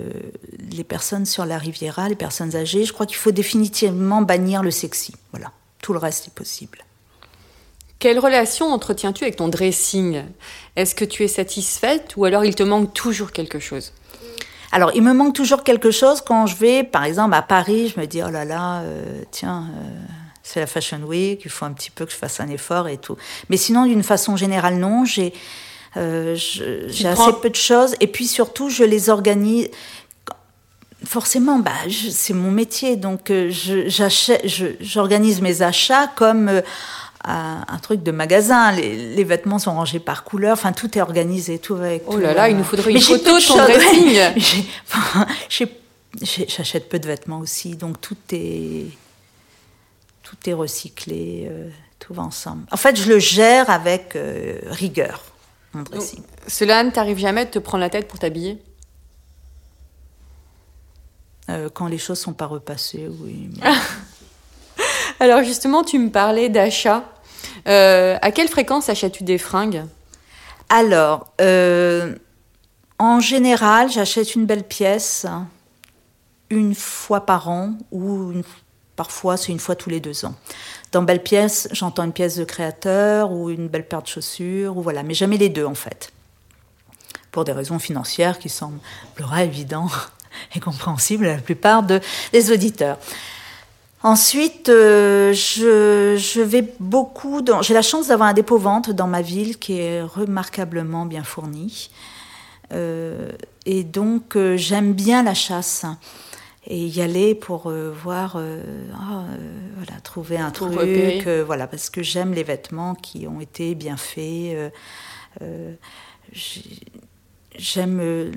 les 0.72 0.83
personnes 0.85 1.26
sur 1.26 1.44
la 1.44 1.59
Riviera, 1.59 2.09
les 2.09 2.16
personnes 2.16 2.57
âgées, 2.57 2.85
je 2.85 2.92
crois 2.94 3.04
qu'il 3.07 3.16
faut 3.18 3.30
définitivement 3.30 4.22
bannir 4.22 4.62
le 4.62 4.70
sexy. 4.70 5.14
Voilà, 5.33 5.52
tout 5.83 5.92
le 5.92 5.98
reste 5.98 6.28
est 6.28 6.35
possible. 6.35 6.78
Quelle 8.05 8.19
relation 8.19 8.71
entretiens-tu 8.71 9.25
avec 9.25 9.37
ton 9.37 9.49
dressing? 9.49 10.25
Est-ce 10.77 10.95
que 10.95 11.07
tu 11.07 11.25
es 11.25 11.27
satisfaite 11.27 12.12
ou 12.19 12.27
alors 12.27 12.45
il 12.45 12.55
te 12.55 12.62
manque 12.62 12.93
toujours 12.93 13.33
quelque 13.33 13.59
chose? 13.59 13.95
Alors, 14.73 14.90
il 14.95 15.01
me 15.01 15.14
manque 15.14 15.35
toujours 15.35 15.62
quelque 15.62 15.90
chose 15.90 16.21
quand 16.21 16.47
je 16.47 16.55
vais, 16.57 16.85
par 16.85 17.05
exemple, 17.05 17.33
à 17.33 17.40
Paris, 17.40 17.90
je 17.97 17.99
me 17.99 18.05
dis, 18.05 18.21
oh 18.23 18.29
là 18.29 18.45
là, 18.45 18.81
euh, 18.81 19.23
tiens, 19.31 19.71
euh, 19.79 19.88
c'est 20.43 20.61
la 20.61 20.67
Fashion 20.67 20.99
Week, 20.99 21.40
il 21.47 21.51
faut 21.51 21.64
un 21.64 21.73
petit 21.73 21.90
peu 21.90 22.05
que 22.05 22.12
je 22.12 22.17
fasse 22.19 22.40
un 22.40 22.49
effort 22.49 22.88
et 22.88 22.99
tout. 22.99 23.17
Mais 23.49 23.57
sinon, 23.57 23.87
d'une 23.87 24.03
façon 24.03 24.37
générale, 24.37 24.75
non, 24.75 25.07
j'ai 25.07 25.33
euh, 25.97 26.37
prends- 27.14 27.29
assez 27.29 27.40
peu 27.40 27.49
de 27.49 27.57
choses. 27.57 27.95
Et 28.01 28.07
puis 28.07 28.27
surtout, 28.27 28.69
je 28.69 28.85
les 28.85 29.09
organise. 29.09 29.71
Forcément, 31.07 31.59
bah, 31.59 31.73
c'est 32.11 32.35
mon 32.35 32.51
métier, 32.51 32.97
donc 32.97 33.31
euh, 33.31 33.51
j'organise 34.81 35.40
mes 35.40 35.62
achats 35.62 36.07
comme 36.17 36.62
à 37.25 37.73
un 37.73 37.79
truc 37.79 38.03
de 38.03 38.11
magasin. 38.11 38.71
Les, 38.73 39.15
les 39.15 39.25
vêtements 39.25 39.59
sont 39.59 39.73
rangés 39.73 39.99
par 40.01 40.25
couleur. 40.25 40.53
Enfin, 40.53 40.73
tout 40.73 40.97
est 40.97 41.01
organisé, 41.01 41.59
tout 41.59 41.75
va 41.77 41.87
avec 41.87 42.03
Oh 42.07 42.13
tout, 42.15 42.19
là 42.19 42.35
là, 42.35 42.49
il 42.49 42.57
nous 42.57 42.65
faudrait 42.65 42.93
Mais 42.93 42.99
une 43.01 43.05
j'ai 43.05 43.19
photo 43.19 43.39
de 43.39 43.47
ton 43.47 43.57
dressing. 43.57 44.65
Enfin, 44.89 45.27
J'achète 46.23 46.89
peu 46.89 47.01
de 47.01 47.07
vêtements 47.09 47.39
aussi, 47.41 47.75
donc 47.77 48.01
tout 48.01 48.17
est 48.31 48.87
tout 50.23 50.37
est 50.47 50.53
recyclé, 50.53 51.49
euh, 51.51 51.69
tout 51.99 52.15
va 52.15 52.23
ensemble. 52.23 52.65
En 52.71 52.77
fait, 52.77 52.97
je 52.97 53.09
le 53.09 53.19
gère 53.19 53.69
avec 53.69 54.15
euh, 54.15 54.59
rigueur, 54.67 55.25
mon 55.73 55.83
dressing. 55.83 56.23
Cela 56.47 56.85
ne 56.85 56.91
t'arrive 56.91 57.19
jamais 57.19 57.45
de 57.47 57.51
te 57.51 57.59
prendre 57.59 57.81
la 57.83 57.91
tête 57.91 58.07
pour 58.07 58.19
t'habiller? 58.21 58.63
Euh, 61.51 61.69
quand 61.69 61.89
les 61.89 61.99
choses 61.99 62.19
sont 62.21 62.33
pas 62.33 62.47
repassées, 62.47 63.09
oui. 63.21 63.51
mais- 63.57 63.71
Alors 65.21 65.43
justement, 65.43 65.85
tu 65.85 65.99
me 65.99 66.11
parlais 66.11 66.49
d'achat. 66.49 67.05
Euh, 67.66 68.16
à 68.20 68.30
quelle 68.30 68.48
fréquence 68.48 68.88
achètes-tu 68.88 69.24
des 69.24 69.38
fringues? 69.38 69.85
Alors, 70.68 71.33
euh, 71.40 72.14
en 72.98 73.20
général, 73.20 73.90
j'achète 73.90 74.35
une 74.35 74.46
belle 74.46 74.64
pièce 74.64 75.26
une 76.50 76.74
fois 76.74 77.26
par 77.26 77.48
an 77.48 77.74
ou 77.90 78.33
parfois 78.96 79.37
c'est 79.37 79.52
une 79.52 79.59
fois 79.59 79.74
tous 79.74 79.90
les 79.90 80.00
deux 80.00 80.24
ans. 80.24 80.35
Dans 80.92 81.02
belle 81.02 81.22
pièce, 81.22 81.68
j'entends 81.72 82.04
une 82.04 82.12
pièce 82.12 82.37
de 82.37 82.44
créateur 82.44 83.33
ou 83.33 83.50
une 83.50 83.68
belle 83.68 83.87
paire 83.87 84.02
de 84.02 84.07
chaussures 84.07 84.76
ou 84.76 84.83
voilà, 84.83 85.02
mais 85.02 85.14
jamais 85.14 85.37
les 85.37 85.48
deux 85.48 85.64
en 85.64 85.74
fait. 85.74 86.12
Pour 87.33 87.44
des 87.44 87.52
raisons 87.52 87.78
financières 87.78 88.38
qui 88.38 88.48
sembleraient 88.48 89.46
évidentes 89.46 90.12
et 90.54 90.61
compréhensibles 90.61 91.26
à 91.26 91.37
la 91.37 91.42
plupart 91.42 91.83
de, 91.83 92.00
des 92.33 92.52
auditeurs. 92.52 92.98
Ensuite, 94.05 94.69
euh, 94.69 95.33
je, 95.33 96.14
je 96.19 96.43
vais 96.43 96.75
beaucoup 96.79 97.40
dans. 97.40 97.62
J'ai 97.62 97.73
la 97.73 97.81
chance 97.81 98.09
d'avoir 98.09 98.29
un 98.29 98.35
dépôt-vente 98.35 98.90
dans 98.90 99.07
ma 99.07 99.23
ville 99.23 99.59
qui 99.59 99.81
est 99.81 100.03
remarquablement 100.03 101.07
bien 101.07 101.25
fourni. 101.25 101.88
Euh, 102.73 103.33
et 103.64 103.83
donc, 103.83 104.37
euh, 104.37 104.59
j'aime 104.59 104.93
bien 104.93 105.23
la 105.23 105.33
chasse. 105.33 105.87
Et 106.67 106.87
y 106.87 107.01
aller 107.01 107.35
pour 107.35 107.71
voir, 107.71 108.38
ah, 108.38 109.25
voilà, 109.77 110.01
trouver 110.03 110.38
un 110.38 110.51
Pour 110.51 110.71
truc, 110.71 111.29
voilà, 111.45 111.67
parce 111.67 111.90
que 111.90 112.03
j'aime 112.03 112.33
les 112.33 112.43
vêtements 112.43 112.95
qui 112.95 113.27
ont 113.27 113.38
été 113.38 113.75
bien 113.75 113.99
faits. 113.99 114.73
J'ai- 117.57 117.62
J'aime 117.81 118.01
euh, 118.01 118.31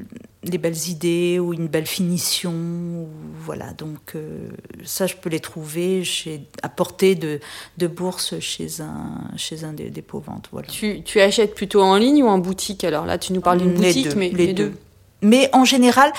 les 0.43 0.57
belles 0.57 0.87
idées 0.87 1.39
ou 1.39 1.53
une 1.53 1.67
belle 1.67 1.85
finition, 1.87 2.51
ou, 2.53 3.07
voilà. 3.43 3.73
Donc 3.73 4.13
euh, 4.15 4.49
ça, 4.85 5.07
je 5.07 5.15
peux 5.15 5.29
les 5.29 5.39
trouver 5.39 6.03
chez, 6.03 6.41
à 6.63 6.69
portée 6.69 7.15
de, 7.15 7.39
de 7.77 7.87
bourse 7.87 8.39
chez 8.39 8.81
un 8.81 9.21
chez 9.35 9.63
un 9.63 9.73
des 9.73 9.89
dépôts-ventes. 9.89 10.49
Voilà. 10.51 10.67
tu, 10.67 11.01
tu 11.03 11.19
achètes 11.21 11.55
plutôt 11.55 11.81
en 11.81 11.95
ligne 11.97 12.23
ou 12.23 12.27
en 12.27 12.37
boutique? 12.39 12.83
Alors 12.83 13.05
là, 13.05 13.17
tu 13.17 13.33
nous 13.33 13.41
parles 13.41 13.59
d'une 13.59 13.73
boutique, 13.73 14.09
deux, 14.09 14.15
mais 14.15 14.29
les 14.29 14.53
deux. 14.53 14.73
Mais 15.21 15.49
en 15.53 15.65
général, 15.65 16.11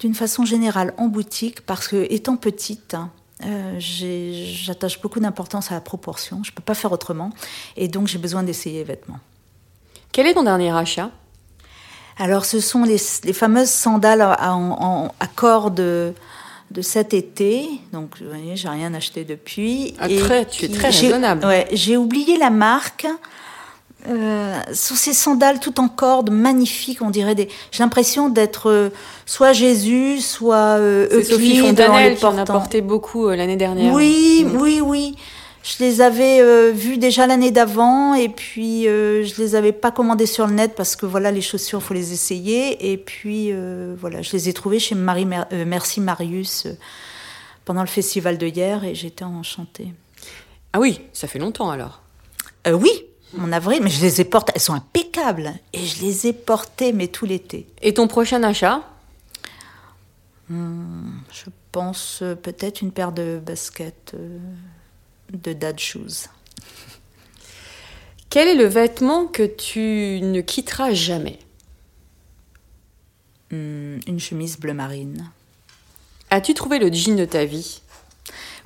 d'une 0.00 0.14
façon 0.14 0.44
générale, 0.44 0.94
en 0.96 1.08
boutique, 1.08 1.60
parce 1.62 1.88
que 1.88 2.06
étant 2.10 2.36
petite. 2.36 2.94
hein, 2.94 3.10
euh, 3.44 3.76
J'attache 3.80 5.00
beaucoup 5.00 5.20
d'importance 5.20 5.70
à 5.72 5.74
la 5.74 5.80
proportion, 5.80 6.42
je 6.44 6.50
ne 6.50 6.54
peux 6.54 6.62
pas 6.62 6.74
faire 6.74 6.92
autrement, 6.92 7.30
et 7.76 7.88
donc 7.88 8.06
j'ai 8.06 8.18
besoin 8.18 8.42
d'essayer 8.44 8.78
les 8.78 8.84
vêtements. 8.84 9.18
Quel 10.12 10.26
est 10.26 10.34
ton 10.34 10.44
dernier 10.44 10.70
achat? 10.70 11.10
Alors, 12.18 12.44
ce 12.44 12.60
sont 12.60 12.82
les, 12.84 12.96
les 13.24 13.32
fameuses 13.32 13.70
sandales 13.70 14.20
à, 14.22 14.32
à- 14.32 14.52
en- 14.54 15.12
à 15.20 15.26
cordes 15.26 15.74
de, 15.76 16.12
cet 16.82 17.14
été. 17.14 17.66
Donc, 17.92 18.10
vous 18.20 18.28
voyez, 18.28 18.56
j'ai 18.56 18.68
rien 18.68 18.92
acheté 18.94 19.24
depuis. 19.24 19.94
Ah, 20.00 20.08
Et 20.08 20.18
très- 20.18 20.44
tu 20.46 20.64
es 20.64 20.68
très 20.68 20.90
raisonnable. 20.90 21.44
Ouais, 21.46 21.66
j'ai 21.72 21.96
oublié 21.96 22.36
la 22.36 22.50
marque. 22.50 23.06
Euh, 24.08 24.54
sont 24.72 24.94
ces 24.94 25.12
sandales 25.12 25.58
tout 25.58 25.80
en 25.80 25.88
cordes, 25.88 26.30
magnifiques, 26.30 27.02
on 27.02 27.10
dirait 27.10 27.34
des. 27.34 27.48
J'ai 27.72 27.82
l'impression 27.82 28.28
d'être 28.28 28.70
euh, 28.70 28.90
soit 29.26 29.52
Jésus, 29.52 30.20
soit 30.20 30.78
euh, 30.78 31.08
Sophie 31.24 31.32
Euclide 31.34 31.62
en 31.62 31.66
Fontanelle 31.66 32.16
qui 32.16 32.24
en 32.24 32.38
a 32.38 32.44
porté 32.44 32.80
beaucoup 32.80 33.26
euh, 33.28 33.34
l'année 33.34 33.56
dernière. 33.56 33.92
Oui, 33.92 34.44
Mm. 34.46 34.56
oui, 34.60 34.80
oui. 34.80 35.16
Je 35.62 35.84
les 35.84 36.00
avais 36.00 36.40
euh, 36.40 36.70
vus 36.72 36.96
déjà 36.98 37.26
l'année 37.26 37.50
d'avant 37.50 38.14
et 38.14 38.28
puis 38.28 38.86
euh, 38.88 39.24
je 39.24 39.40
les 39.42 39.54
avais 39.54 39.72
pas 39.72 39.90
commandés 39.90 40.26
sur 40.26 40.46
le 40.46 40.54
net 40.54 40.74
parce 40.74 40.96
que 40.96 41.04
voilà 41.04 41.30
les 41.30 41.42
chaussures 41.42 41.82
faut 41.82 41.94
les 41.94 42.12
essayer 42.12 42.92
et 42.92 42.96
puis 42.96 43.48
euh, 43.52 43.94
voilà 43.98 44.22
je 44.22 44.32
les 44.32 44.48
ai 44.48 44.52
trouvées 44.52 44.78
chez 44.78 44.94
Marie 44.94 45.26
Mer- 45.26 45.46
euh, 45.52 45.64
Merci 45.66 46.00
Marius 46.00 46.66
euh, 46.66 46.72
pendant 47.64 47.82
le 47.82 47.88
festival 47.88 48.38
de 48.38 48.46
hier 48.46 48.84
et 48.84 48.94
j'étais 48.94 49.24
enchantée. 49.24 49.92
Ah 50.72 50.80
oui, 50.80 51.00
ça 51.12 51.28
fait 51.28 51.38
longtemps 51.38 51.70
alors. 51.70 52.02
Oui, 52.66 52.90
en 53.38 53.52
avril, 53.52 53.80
mais 53.82 53.90
je 53.90 54.00
les 54.00 54.20
ai 54.20 54.24
portées, 54.24 54.52
elles 54.54 54.60
sont 54.62 54.74
impeccables 54.74 55.52
et 55.74 55.84
je 55.84 56.00
les 56.02 56.28
ai 56.28 56.32
portées 56.32 56.92
mais 56.92 57.08
tout 57.08 57.26
l'été. 57.26 57.66
Et 57.82 57.92
ton 57.92 58.06
prochain 58.08 58.42
achat? 58.42 58.80
Je 60.50 61.50
pense 61.72 62.22
peut-être 62.42 62.80
une 62.80 62.90
paire 62.90 63.12
de 63.12 63.38
baskets 63.44 64.14
de 65.32 65.52
dad 65.52 65.78
shoes. 65.78 66.28
Quel 68.30 68.48
est 68.48 68.54
le 68.54 68.66
vêtement 68.66 69.26
que 69.26 69.42
tu 69.44 70.20
ne 70.22 70.40
quitteras 70.40 70.92
jamais 70.92 71.38
Hum, 73.50 73.98
une 74.06 74.20
chemise 74.20 74.58
bleu 74.58 74.74
marine. 74.74 75.30
As-tu 76.30 76.52
trouvé 76.52 76.78
le 76.78 76.92
jean 76.92 77.16
de 77.16 77.24
ta 77.24 77.46
vie 77.46 77.80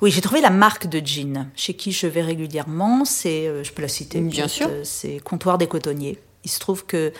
Oui, 0.01 0.11
j'ai 0.11 0.19
trouvé 0.19 0.41
la 0.41 0.49
marque 0.49 0.87
de 0.87 1.01
jean 1.05 1.47
chez 1.55 1.73
qui 1.73 1.93
je 1.93 2.07
vais 2.07 2.21
régulièrement. 2.21 3.05
C'est, 3.05 3.47
euh, 3.47 3.63
je 3.63 3.71
peux 3.71 3.81
la 3.81 3.87
citer. 3.87 4.19
Bien 4.19 4.49
sûr. 4.49 4.67
euh, 4.69 4.81
C'est 4.83 5.19
Comptoir 5.23 5.57
des 5.57 5.67
Cotonniers. 5.67 6.19
Il 6.43 6.51
se 6.51 6.59
trouve 6.59 6.85
que 6.85 7.13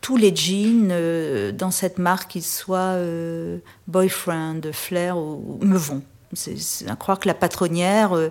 tous 0.00 0.16
les 0.16 0.34
jeans 0.34 0.88
euh, 0.90 1.52
dans 1.52 1.70
cette 1.70 1.98
marque, 1.98 2.30
qu'ils 2.30 2.42
soient 2.42 2.96
euh, 2.96 3.58
boyfriend, 3.86 4.60
flair, 4.72 5.18
ou, 5.18 5.58
me 5.62 5.76
vont. 5.76 6.02
C'est, 6.32 6.58
c'est 6.58 6.88
à 6.88 6.96
croire 6.96 7.18
que 7.18 7.28
la 7.28 7.34
patronnière 7.34 8.14
euh, 8.14 8.30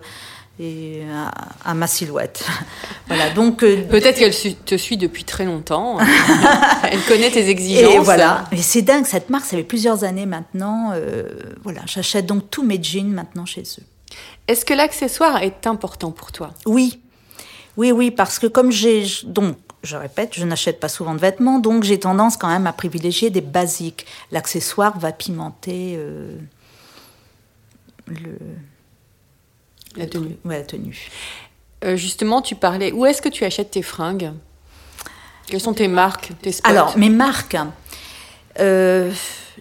à, 1.14 1.32
à 1.70 1.74
ma 1.74 1.88
silhouette. 1.88 2.46
voilà. 3.08 3.30
Donc 3.32 3.64
euh, 3.64 3.84
Peut-être 3.88 4.18
qu'elle 4.18 4.36
te 4.36 4.76
suit 4.78 4.98
depuis 4.98 5.24
très 5.24 5.46
longtemps. 5.46 5.98
Elle 6.92 7.02
connaît 7.04 7.32
tes 7.32 7.50
exigences. 7.50 7.94
et 7.94 8.00
voilà. 8.00 8.46
Mais 8.52 8.58
c'est 8.62 8.82
dingue, 8.82 9.06
cette 9.06 9.30
marque, 9.30 9.46
ça 9.46 9.58
fait 9.58 9.64
plusieurs 9.64 10.04
années 10.04 10.26
maintenant. 10.26 10.92
euh, 10.94 11.30
voilà, 11.64 11.82
j'achète 11.86 12.26
donc 12.26 12.50
tous 12.50 12.64
mes 12.64 12.82
jeans 12.82 13.12
maintenant 13.12 13.46
chez 13.46 13.64
eux. 13.64 13.84
Est-ce 14.48 14.66
que 14.66 14.74
l'accessoire 14.74 15.42
est 15.44 15.66
important 15.68 16.12
pour 16.12 16.32
toi? 16.32 16.52
Oui, 16.66 17.00
oui, 17.78 17.92
oui, 17.92 18.12
parce 18.12 18.40
que 18.40 18.48
comme 18.48 18.72
j'ai 18.72 19.06
donc 19.26 19.56
je 19.84 19.96
répète, 19.98 20.34
je 20.36 20.46
n'achète 20.46 20.80
pas 20.80 20.90
souvent 20.90 21.16
de 21.16 21.20
vêtements, 21.20 21.58
donc 21.60 21.84
j'ai 21.84 22.00
tendance 22.00 22.38
quand 22.38 22.50
même 22.50 22.68
à 22.68 22.74
privilégier 22.74 23.30
des 23.32 23.42
basiques. 23.42 24.06
L'accessoire 24.32 25.00
va 25.00 25.12
pimenter 25.12 25.96
euh, 25.98 26.36
le, 28.08 28.38
La 29.98 30.08
tenue. 30.08 30.38
ouais, 30.46 30.60
la 30.60 30.64
tenue. 30.64 31.10
Euh, 31.84 31.96
Justement, 31.96 32.42
tu 32.42 32.56
parlais. 32.56 32.92
Où 32.92 33.06
est-ce 33.06 33.22
que 33.22 33.30
tu 33.30 33.44
achètes 33.44 33.72
tes 33.72 33.82
fringues? 33.82 34.32
Quelles 35.48 35.62
sont 35.62 35.74
tes 35.74 35.88
marques, 35.88 36.32
tes 36.42 36.52
spots? 36.52 36.70
Alors, 36.70 36.98
mes 36.98 37.10
marques, 37.10 37.58
euh, 38.60 39.12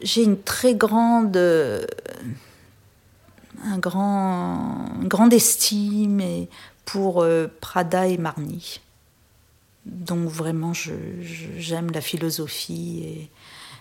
j'ai 0.03 0.23
une 0.23 0.41
très 0.41 0.75
grande, 0.75 1.37
euh, 1.37 1.85
un 3.65 3.79
grand, 3.79 4.87
une 5.01 5.09
grande 5.09 5.33
estime 5.33 6.21
et 6.21 6.49
pour 6.85 7.25
Prada 7.61 8.07
et 8.07 8.19
Marni. 8.19 8.81
Donc 9.87 10.29
vraiment, 10.29 10.73
j'aime 10.75 11.91
la 11.93 12.01
philosophie 12.01 13.29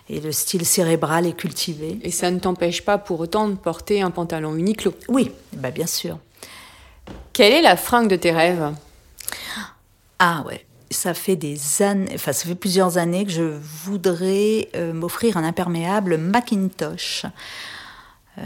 et, 0.08 0.16
et 0.16 0.20
le 0.20 0.32
style 0.32 0.64
cérébral 0.64 1.26
et 1.26 1.32
cultivé. 1.32 1.98
Et 2.02 2.10
ça 2.10 2.30
ne 2.30 2.38
t'empêche 2.38 2.82
pas 2.82 2.98
pour 2.98 3.20
autant 3.20 3.48
de 3.48 3.54
porter 3.54 4.00
un 4.00 4.10
pantalon 4.10 4.56
Uniqlo? 4.56 4.94
Oui, 5.08 5.30
bah 5.52 5.70
bien 5.70 5.86
sûr. 5.86 6.18
Quelle 7.32 7.52
est 7.52 7.62
la 7.62 7.76
fringue 7.76 8.08
de 8.08 8.16
tes 8.16 8.32
rêves? 8.32 8.72
Ah 10.18 10.42
ouais, 10.46 10.66
ça 10.90 11.14
fait 11.14 11.36
des 11.36 11.58
années, 11.82 12.10
enfin 12.14 12.32
ça 12.32 12.46
fait 12.46 12.54
plusieurs 12.54 12.98
années 12.98 13.24
que 13.24 13.32
je 13.32 13.58
voudrais 13.84 14.68
euh, 14.74 14.92
m'offrir 14.92 15.36
un 15.36 15.44
imperméable 15.44 16.18
Macintosh. 16.18 17.24
Euh, 18.38 18.42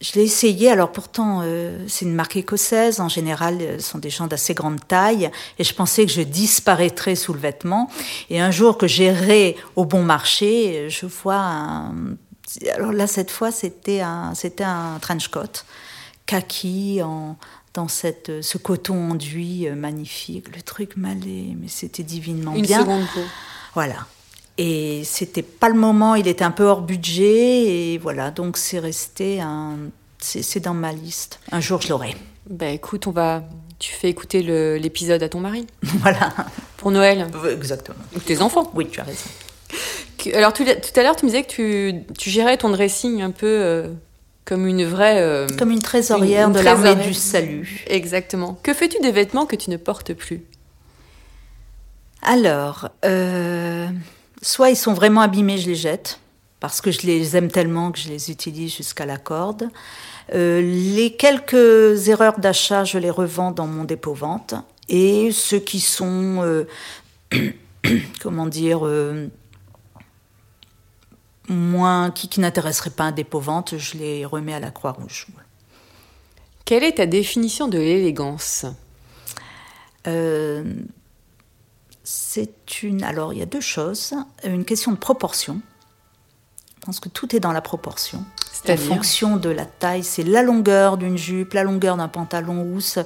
je 0.00 0.12
l'ai 0.14 0.22
essayé, 0.22 0.70
alors 0.70 0.92
pourtant 0.92 1.40
euh, 1.42 1.84
c'est 1.88 2.04
une 2.04 2.14
marque 2.14 2.36
écossaise, 2.36 3.00
en 3.00 3.08
général 3.08 3.80
sont 3.80 3.98
des 3.98 4.10
gens 4.10 4.28
d'assez 4.28 4.54
grande 4.54 4.86
taille, 4.86 5.30
et 5.58 5.64
je 5.64 5.74
pensais 5.74 6.06
que 6.06 6.12
je 6.12 6.22
disparaîtrais 6.22 7.16
sous 7.16 7.34
le 7.34 7.40
vêtement. 7.40 7.90
Et 8.30 8.40
un 8.40 8.52
jour 8.52 8.78
que 8.78 8.86
j'irai 8.86 9.56
au 9.76 9.84
bon 9.84 10.02
marché, 10.02 10.88
je 10.88 11.04
vois 11.04 11.40
un... 11.40 11.94
Alors 12.74 12.92
là 12.92 13.06
cette 13.06 13.30
fois 13.30 13.50
c'était 13.50 14.00
un, 14.00 14.34
c'était 14.34 14.64
un 14.64 14.98
trench 15.00 15.28
coat, 15.28 15.64
kaki 16.28 17.00
en, 17.02 17.36
dans 17.74 17.88
cette, 17.88 18.42
ce 18.42 18.58
coton 18.58 19.10
enduit 19.12 19.66
euh, 19.66 19.74
magnifique, 19.74 20.54
le 20.54 20.62
truc 20.62 20.96
m'allait, 20.96 21.56
mais 21.60 21.68
c'était 21.68 22.04
divinement 22.04 22.54
Une 22.54 22.62
bien. 22.62 22.80
seconde 22.80 23.04
peau. 23.14 23.22
Voilà. 23.74 24.06
Et 24.58 25.02
c'était 25.04 25.42
pas 25.42 25.68
le 25.68 25.74
moment, 25.74 26.14
il 26.14 26.28
était 26.28 26.44
un 26.44 26.50
peu 26.50 26.64
hors 26.64 26.82
budget, 26.82 27.92
et 27.94 27.98
voilà, 27.98 28.30
donc 28.30 28.56
c'est 28.56 28.78
resté 28.78 29.40
un. 29.40 29.76
C'est 30.20 30.42
c'est 30.42 30.58
dans 30.60 30.74
ma 30.74 30.92
liste. 30.92 31.38
Un 31.52 31.60
jour, 31.60 31.80
je 31.80 31.88
l'aurai. 31.90 32.16
Ben 32.50 32.74
écoute, 32.74 33.06
on 33.06 33.12
va 33.12 33.44
Tu 33.78 33.92
fais 33.92 34.08
écouter 34.08 34.42
l'épisode 34.78 35.22
à 35.22 35.28
ton 35.28 35.38
mari 35.38 35.64
voilà. 35.82 36.34
pour 36.76 36.90
Noël 36.90 37.28
Exactement. 37.52 37.98
ou 38.16 38.18
tes 38.18 38.42
enfants. 38.42 38.70
Oui, 38.74 38.88
tu 38.90 39.00
as 39.00 39.04
raison. 39.04 39.28
Alors 40.34 40.52
tout, 40.52 40.64
tout 40.64 41.00
à 41.00 41.02
l'heure, 41.04 41.14
tu 41.14 41.24
me 41.24 41.30
disais 41.30 41.44
que 41.44 41.50
tu, 41.52 41.94
tu 42.18 42.28
gérais 42.30 42.56
ton 42.56 42.70
dressing 42.70 43.22
un 43.22 43.30
peu 43.30 43.46
euh, 43.46 43.88
comme 44.48 44.66
une 44.66 44.84
vraie. 44.84 45.20
euh, 45.20 45.46
Comme 45.58 45.70
une 45.70 45.82
trésorière 45.82 46.48
Une- 46.48 46.54
une 46.54 46.58
de 46.60 46.64
l'armée 46.64 46.94
du 46.96 47.12
salut. 47.12 47.84
Exactement. 47.86 48.58
Que 48.62 48.72
fais-tu 48.72 48.98
des 49.00 49.12
vêtements 49.12 49.44
que 49.44 49.56
tu 49.56 49.68
ne 49.70 49.76
portes 49.76 50.14
plus? 50.14 50.42
Alors, 52.22 52.88
euh, 53.04 53.86
soit 54.42 54.70
ils 54.70 54.76
sont 54.76 54.94
vraiment 54.94 55.20
abîmés, 55.20 55.58
je 55.58 55.68
les 55.68 55.74
jette, 55.76 56.18
parce 56.60 56.80
que 56.80 56.90
je 56.90 57.02
les 57.06 57.36
aime 57.36 57.50
tellement 57.50 57.92
que 57.92 57.98
je 57.98 58.08
les 58.08 58.30
utilise 58.30 58.74
jusqu'à 58.74 59.06
la 59.06 59.18
corde. 59.18 59.68
Euh, 60.34 60.60
les 60.62 61.12
quelques 61.14 62.08
erreurs 62.08 62.38
d'achat, 62.38 62.84
je 62.84 62.98
les 62.98 63.10
revends 63.10 63.50
dans 63.52 63.66
mon 63.66 63.84
dépôt-vente. 63.84 64.54
Et 64.88 65.30
ceux 65.32 65.58
qui 65.60 65.80
sont, 65.80 66.64
comment 68.22 68.46
dire, 68.46 68.80
moins, 71.48 72.10
qui, 72.10 72.28
qui 72.28 72.40
n'intéresseraient 72.40 72.90
pas 72.90 73.04
un 73.04 73.12
dépôt-vente, 73.12 73.76
je 73.78 73.96
les 73.98 74.24
remets 74.24 74.54
à 74.54 74.60
la 74.60 74.70
Croix-Rouge. 74.70 75.26
Quelle 76.64 76.84
est 76.84 76.96
ta 76.96 77.06
définition 77.06 77.68
de 77.68 77.78
l'élégance? 77.78 78.66
Euh, 80.06 80.64
c'est 82.04 82.82
une. 82.82 83.02
Alors, 83.02 83.32
il 83.32 83.38
y 83.38 83.42
a 83.42 83.46
deux 83.46 83.60
choses. 83.60 84.14
Une 84.44 84.64
question 84.64 84.92
de 84.92 84.96
proportion. 84.96 85.60
Je 86.76 86.86
pense 86.86 87.00
que 87.00 87.08
tout 87.08 87.34
est 87.36 87.40
dans 87.40 87.52
la 87.52 87.60
proportion. 87.60 88.18
En 88.18 88.24
C'est-à-dire? 88.52 88.86
fonction 88.86 89.36
de 89.36 89.50
la 89.50 89.66
taille, 89.66 90.04
c'est 90.04 90.22
la 90.22 90.42
longueur 90.42 90.96
d'une 90.96 91.18
jupe, 91.18 91.52
la 91.54 91.62
longueur 91.64 91.96
d'un 91.96 92.08
pantalon, 92.08 92.62
où, 92.62 92.80
ça. 92.80 93.04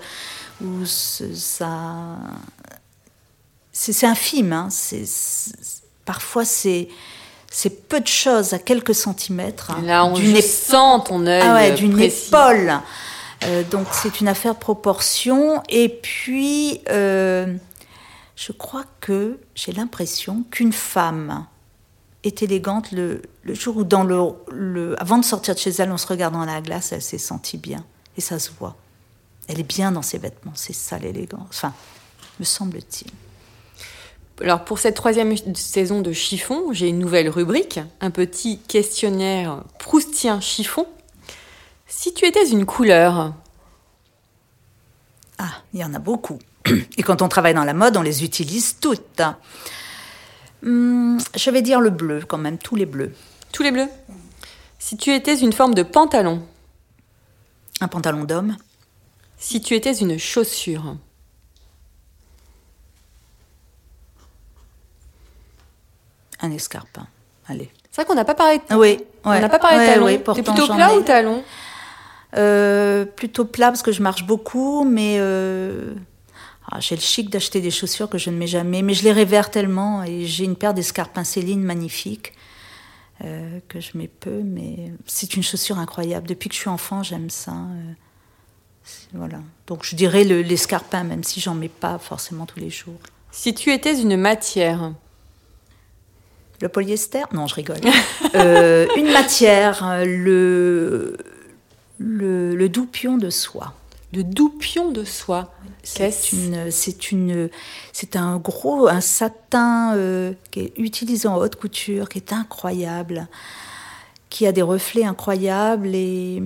C'est 3.74 3.92
c'est 3.92 4.06
infime. 4.06 4.52
hein. 4.52 4.68
C'est- 4.70 5.06
c'est- 5.06 5.82
parfois, 6.04 6.44
c'est 6.44 6.88
c'est 7.54 7.88
peu 7.88 8.00
de 8.00 8.06
choses 8.06 8.54
à 8.54 8.58
quelques 8.58 8.94
centimètres. 8.94 9.70
hein, 9.70 9.82
Là, 9.84 10.04
on 10.06 10.14
d'une 10.14 10.40
sent 10.40 11.02
ton 11.04 11.26
œil 11.26 11.42
ah 11.44 11.54
ouais, 11.54 11.70
euh, 11.72 11.74
d'une 11.74 12.00
épaule. 12.00 12.72
Euh, 13.44 13.62
donc 13.70 13.86
c'est 13.92 14.20
une 14.20 14.28
affaire 14.28 14.54
de 14.54 14.58
proportion. 14.60 15.62
Et 15.68 15.88
puis, 15.88 16.80
euh, 16.88 17.54
je 18.36 18.52
crois 18.52 18.84
que 19.00 19.38
j'ai 19.54 19.72
l'impression 19.72 20.44
qu'une 20.50 20.72
femme 20.72 21.46
est 22.24 22.42
élégante 22.42 22.92
le, 22.92 23.20
le 23.42 23.54
jour 23.54 23.76
où, 23.76 23.84
dans 23.84 24.04
le, 24.04 24.16
le- 24.50 24.94
avant 25.02 25.18
de 25.18 25.24
sortir 25.24 25.54
de 25.54 25.58
chez 25.60 25.70
elle, 25.70 25.90
en 25.92 25.98
se 25.98 26.06
regardant 26.06 26.38
dans 26.38 26.44
la 26.52 26.60
glace, 26.60 26.92
elle 26.92 27.02
s'est 27.02 27.18
sentie 27.18 27.58
bien. 27.58 27.84
Et 28.16 28.20
ça 28.20 28.38
se 28.38 28.50
voit. 28.58 28.76
Elle 29.48 29.58
est 29.58 29.64
bien 29.64 29.90
dans 29.92 30.02
ses 30.02 30.18
vêtements. 30.18 30.52
C'est 30.54 30.72
ça 30.72 30.98
l'élégance. 30.98 31.48
Enfin, 31.50 31.72
me 32.38 32.44
semble-t-il. 32.44 33.10
Alors 34.42 34.64
pour 34.64 34.78
cette 34.78 34.96
troisième 34.96 35.36
saison 35.54 36.00
de 36.00 36.12
chiffon, 36.12 36.72
j'ai 36.72 36.88
une 36.88 36.98
nouvelle 36.98 37.28
rubrique, 37.28 37.78
un 38.00 38.10
petit 38.10 38.58
questionnaire 38.58 39.62
proustien 39.78 40.40
chiffon. 40.40 40.86
Si 41.86 42.12
tu 42.12 42.26
étais 42.26 42.48
une 42.48 42.66
couleur, 42.66 43.34
Ah, 45.38 45.62
il 45.72 45.80
y 45.80 45.84
en 45.84 45.94
a 45.94 45.98
beaucoup. 45.98 46.38
Et 46.96 47.02
quand 47.02 47.22
on 47.22 47.28
travaille 47.28 47.54
dans 47.54 47.64
la 47.64 47.74
mode, 47.74 47.96
on 47.96 48.02
les 48.02 48.24
utilise 48.24 48.76
toutes. 48.80 49.22
Hum, 50.64 51.18
je 51.36 51.50
vais 51.50 51.62
dire 51.62 51.80
le 51.80 51.90
bleu 51.90 52.22
quand 52.26 52.38
même, 52.38 52.58
tous 52.58 52.76
les 52.76 52.86
bleus. 52.86 53.12
tous 53.52 53.62
les 53.62 53.70
bleus? 53.72 53.88
Si 54.78 54.96
tu 54.96 55.12
étais 55.14 55.36
une 55.36 55.52
forme 55.52 55.74
de 55.74 55.82
pantalon, 55.82 56.42
Un 57.80 57.88
pantalon 57.88 58.24
d'homme, 58.24 58.56
si 59.38 59.60
tu 59.60 59.74
étais 59.74 59.94
une 59.94 60.18
chaussure, 60.18 60.96
un 66.42 66.50
escarpin. 66.50 67.06
Allez. 67.48 67.70
c'est 67.90 68.02
vrai 68.02 68.04
qu'on 68.06 68.14
n'a 68.14 68.24
pas 68.24 68.34
parlé 68.34 68.58
de 68.58 68.62
Ah 68.68 68.78
oui, 68.78 68.98
on 69.24 69.30
n'a 69.30 69.48
pas 69.48 69.58
parlé 69.58 69.78
de 69.80 69.86
talons. 69.92 70.04
ouais, 70.06 70.18
T'es 70.18 70.42
plutôt 70.42 70.66
plat 70.66 70.92
ai. 70.92 70.96
ou 70.98 71.02
talon? 71.02 71.42
Euh, 72.36 73.04
Plutôt 73.04 73.44
plat 73.44 73.68
parce 73.68 73.82
que 73.82 73.92
je 73.92 74.02
marche 74.02 74.24
beaucoup, 74.26 74.84
mais 74.84 75.16
euh, 75.18 75.92
ah, 76.70 76.80
j'ai 76.80 76.94
le 76.94 77.00
chic 77.00 77.28
d'acheter 77.30 77.60
des 77.60 77.70
chaussures 77.70 78.08
que 78.08 78.16
je 78.18 78.30
ne 78.30 78.36
mets 78.36 78.46
jamais. 78.46 78.82
Mais 78.82 78.94
je 78.94 79.02
les 79.04 79.12
révère 79.12 79.50
tellement 79.50 80.02
et 80.04 80.24
j'ai 80.24 80.44
une 80.44 80.56
paire 80.56 80.72
d'escarpins 80.74 81.24
Céline 81.24 81.62
magnifiques 81.62 82.32
euh, 83.24 83.58
que 83.68 83.80
je 83.80 83.90
mets 83.98 84.08
peu, 84.08 84.40
mais 84.42 84.92
c'est 85.06 85.34
une 85.34 85.42
chaussure 85.42 85.78
incroyable. 85.78 86.26
Depuis 86.28 86.48
que 86.48 86.54
je 86.54 86.60
suis 86.60 86.70
enfant, 86.70 87.02
j'aime 87.02 87.28
ça. 87.28 87.52
euh, 87.52 87.92
voilà. 89.12 89.38
Donc 89.66 89.84
je 89.84 89.94
dirais 89.94 90.24
le- 90.24 90.40
l'escarpin, 90.42 91.04
même 91.04 91.24
si 91.24 91.40
j'en 91.40 91.54
mets 91.54 91.68
pas 91.68 91.98
forcément 91.98 92.46
tous 92.46 92.60
les 92.60 92.70
jours. 92.70 92.98
Si 93.30 93.52
tu 93.54 93.72
étais 93.72 94.00
une 94.00 94.16
matière, 94.16 94.92
Le 96.62 96.68
polyester 96.68 97.22
Non, 97.32 97.46
je 97.46 97.54
rigole. 97.56 97.80
Euh, 98.34 98.86
une 98.96 99.12
matière, 99.12 99.86
euh, 99.86 100.04
le, 100.06 101.18
le, 101.98 102.56
le 102.56 102.68
doupion 102.70 103.18
de 103.18 103.28
soie. 103.28 103.74
le 104.14 104.24
doupion 104.24 104.90
de 104.90 105.04
soie, 105.04 105.52
C'est 105.82 106.32
une, 106.32 106.70
c'est 106.70 107.10
une, 107.12 107.50
c'est 107.92 108.16
un 108.16 108.38
gros, 108.38 108.88
un 108.88 109.02
satin 109.02 109.94
euh, 109.96 110.32
qui 110.50 110.60
est 110.60 110.72
utilisé 110.78 111.28
en 111.28 111.36
haute 111.36 111.56
couture, 111.56 112.08
qui 112.08 112.18
est 112.18 112.32
incroyable, 112.32 113.26
qui 114.30 114.46
a 114.46 114.52
des 114.52 114.62
reflets 114.62 115.04
incroyables 115.04 115.94
et 115.94 116.42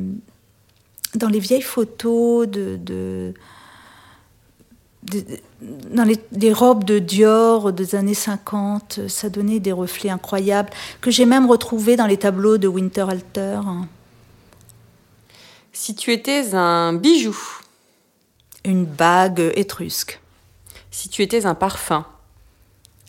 dans 1.14 1.28
les 1.28 1.38
vieilles 1.38 1.62
photos 1.62 2.48
de, 2.48 2.76
de- 2.82 3.32
dans 5.90 6.04
les, 6.04 6.18
les 6.32 6.52
robes 6.52 6.84
de 6.84 6.98
Dior 6.98 7.72
des 7.72 7.94
années 7.94 8.14
50, 8.14 9.08
ça 9.08 9.28
donnait 9.28 9.60
des 9.60 9.72
reflets 9.72 10.10
incroyables 10.10 10.70
que 11.00 11.10
j'ai 11.10 11.26
même 11.26 11.46
retrouvés 11.48 11.96
dans 11.96 12.06
les 12.06 12.16
tableaux 12.16 12.58
de 12.58 12.68
Winterhalter. 12.68 13.60
Si 15.72 15.94
tu 15.94 16.12
étais 16.12 16.54
un 16.54 16.94
bijou, 16.94 17.36
Une 18.64 18.84
bague 18.84 19.52
étrusque. 19.54 20.20
si 20.90 21.08
tu 21.08 21.22
étais 21.22 21.44
un 21.46 21.54
parfum, 21.54 22.04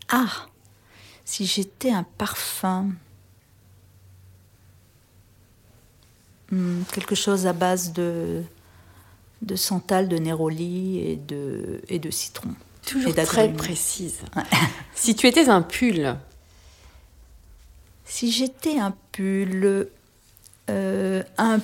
Ah, 0.10 0.46
si 1.26 1.46
j'étais 1.46 1.92
un 1.92 2.04
parfum. 2.18 2.90
Hmm, 6.52 6.84
quelque 6.94 7.16
chose 7.16 7.46
à 7.48 7.54
base 7.54 7.92
de, 7.92 8.44
de 9.42 9.56
santal, 9.56 10.08
de 10.08 10.18
néroli 10.18 11.00
et 11.00 11.16
de, 11.16 11.82
et 11.90 12.00
de 12.00 12.10
citron. 12.10 12.50
toujours 12.86 13.12
Et 13.12 13.24
très 13.24 13.52
précise. 13.52 14.20
si 14.96 15.16
tu 15.16 15.28
étais 15.28 15.48
un 15.50 15.62
pull, 15.62 16.18
Si 18.06 18.32
j'étais 18.32 18.80
un 18.80 18.94
pull, 19.12 19.88
euh, 20.70 21.24
un 21.38 21.60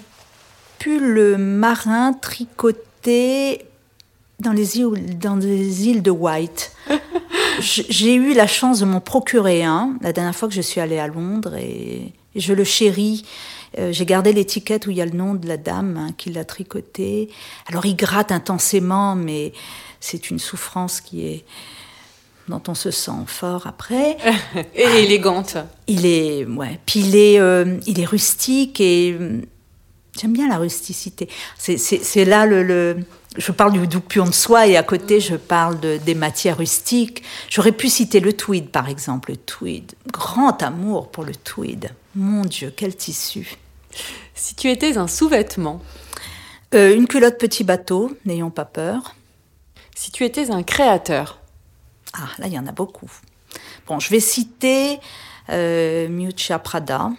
pull 0.79 1.37
marin 1.37 2.13
tricoté 2.13 3.65
dans 4.39 4.51
les 4.51 4.77
îles, 4.77 5.17
dans 5.17 5.35
les 5.35 5.87
îles 5.87 6.01
de 6.01 6.11
White. 6.11 6.71
J'ai 7.59 8.15
eu 8.15 8.33
la 8.33 8.47
chance 8.47 8.79
de 8.79 8.85
m'en 8.85 8.99
procurer 8.99 9.63
un 9.63 9.95
la 10.01 10.11
dernière 10.11 10.35
fois 10.35 10.47
que 10.47 10.53
je 10.53 10.61
suis 10.61 10.81
allée 10.81 10.99
à 10.99 11.07
Londres 11.07 11.55
et 11.55 12.13
je 12.35 12.53
le 12.53 12.63
chéris. 12.63 13.25
Euh, 13.79 13.91
J'ai 13.91 14.05
gardé 14.05 14.33
l'étiquette 14.33 14.87
où 14.87 14.91
il 14.91 14.97
y 14.97 15.01
a 15.01 15.05
le 15.05 15.11
nom 15.17 15.33
de 15.33 15.47
la 15.47 15.57
dame 15.57 15.97
hein, 15.97 16.09
qui 16.17 16.31
l'a 16.31 16.45
tricoté. 16.45 17.29
Alors 17.67 17.85
il 17.85 17.95
gratte 17.95 18.31
intensément, 18.31 19.15
mais 19.15 19.53
c'est 19.99 20.29
une 20.29 20.39
souffrance 20.39 21.01
qui 21.01 21.25
est 21.25 21.45
dont 22.49 22.61
on 22.67 22.75
se 22.75 22.91
sent 22.91 23.11
fort 23.25 23.67
après. 23.67 24.17
et 24.75 25.03
élégante. 25.03 25.55
Il 25.87 26.05
est, 26.05 26.45
ouais. 26.45 26.79
Puis 26.85 26.99
il 26.99 27.15
est, 27.15 27.39
euh, 27.39 27.77
il 27.87 27.99
est 28.01 28.05
rustique 28.05 28.81
et 28.81 29.15
euh, 29.19 29.41
j'aime 30.19 30.33
bien 30.33 30.49
la 30.49 30.57
rusticité. 30.57 31.29
C'est- 31.57 32.25
là 32.25 32.45
le, 32.45 32.63
le- 32.63 32.97
Je 33.37 33.51
parle 33.53 33.71
du 33.73 33.87
doupion 33.87 34.25
de 34.25 34.33
soie 34.33 34.67
et 34.67 34.75
à 34.77 34.83
côté 34.83 35.19
je 35.21 35.35
parle 35.35 35.79
de, 35.79 35.97
des 36.05 36.15
matières 36.15 36.57
rustiques. 36.57 37.23
J'aurais 37.49 37.71
pu 37.71 37.87
citer 37.89 38.19
le 38.19 38.33
tweed 38.33 38.69
par 38.69 38.89
exemple. 38.89 39.31
Le 39.31 39.37
tweed, 39.37 39.93
grand 40.11 40.61
amour 40.61 41.09
pour 41.09 41.23
le 41.23 41.33
tweed. 41.33 41.91
Mon 42.13 42.41
Dieu, 42.43 42.71
quel 42.75 42.93
tissu. 42.95 43.55
Si 44.35 44.55
tu 44.55 44.69
étais 44.69 44.97
un 44.97 45.07
sous-vêtement, 45.07 45.81
Euh, 46.75 46.95
une 46.95 47.07
culotte 47.07 47.37
petit 47.37 47.63
bateau, 47.63 48.17
n'ayons 48.25 48.49
pas 48.49 48.65
peur. 48.65 49.15
si 49.95 50.11
tu 50.11 50.23
étais 50.25 50.49
un 50.51 50.63
créateur, 50.63 51.39
Ah, 52.13 52.29
là, 52.39 52.47
il 52.47 52.53
y 52.53 52.57
en 52.59 52.65
a 52.67 52.71
beaucoup. 52.71 53.09
Bon, 53.87 53.99
je 53.99 54.09
vais 54.09 54.19
citer 54.19 54.99
euh, 55.49 56.07
Miuccia 56.09 56.57
Prada. 56.59 57.11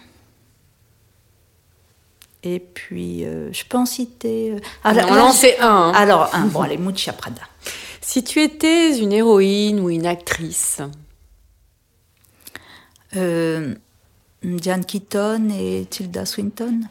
Et 2.43 2.59
puis, 2.59 3.25
euh, 3.25 3.51
je 3.53 3.63
peux 3.65 3.77
en 3.77 3.85
citer. 3.85 4.51
euh, 4.51 4.59
ah, 4.83 4.93
là- 4.93 5.05
on 5.09 5.13
là, 5.15 5.25
en 5.25 5.31
je- 5.31 5.37
sait 5.37 5.59
un. 5.59 5.67
hein. 5.67 5.91
Alors, 5.95 6.33
un, 6.35 6.45
bon, 6.47 6.61
allez, 6.61 6.77
Miuccia 6.77 7.13
Prada. 7.13 7.41
Si 8.01 8.23
tu 8.23 8.39
étais 8.41 8.97
une 8.99 9.11
héroïne 9.13 9.79
ou 9.79 9.89
une 9.89 10.05
actrice, 10.05 10.81
Euh, 13.15 13.75
Diane 14.45 14.85
Keaton 14.85 15.49
et 15.57 15.85
Tilda 15.89 16.25
Swinton. 16.25 16.81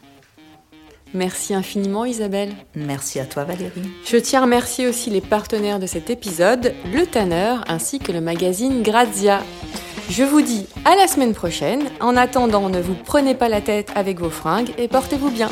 Merci 1.14 1.54
infiniment 1.54 2.04
Isabelle. 2.04 2.52
Merci 2.74 3.20
à 3.20 3.24
toi 3.24 3.44
Valérie. 3.44 3.88
Je 4.04 4.16
tiens 4.16 4.40
à 4.40 4.42
remercier 4.42 4.88
aussi 4.88 5.10
les 5.10 5.20
partenaires 5.20 5.78
de 5.78 5.86
cet 5.86 6.10
épisode, 6.10 6.74
Le 6.92 7.06
Tanner 7.06 7.54
ainsi 7.68 8.00
que 8.00 8.10
le 8.10 8.20
magazine 8.20 8.82
Grazia. 8.82 9.42
Je 10.10 10.24
vous 10.24 10.42
dis 10.42 10.66
à 10.84 10.96
la 10.96 11.06
semaine 11.06 11.32
prochaine. 11.32 11.84
En 12.00 12.16
attendant, 12.16 12.68
ne 12.68 12.80
vous 12.80 12.94
prenez 12.94 13.34
pas 13.34 13.48
la 13.48 13.60
tête 13.60 13.90
avec 13.94 14.18
vos 14.18 14.30
fringues 14.30 14.72
et 14.76 14.88
portez-vous 14.88 15.30
bien. 15.30 15.48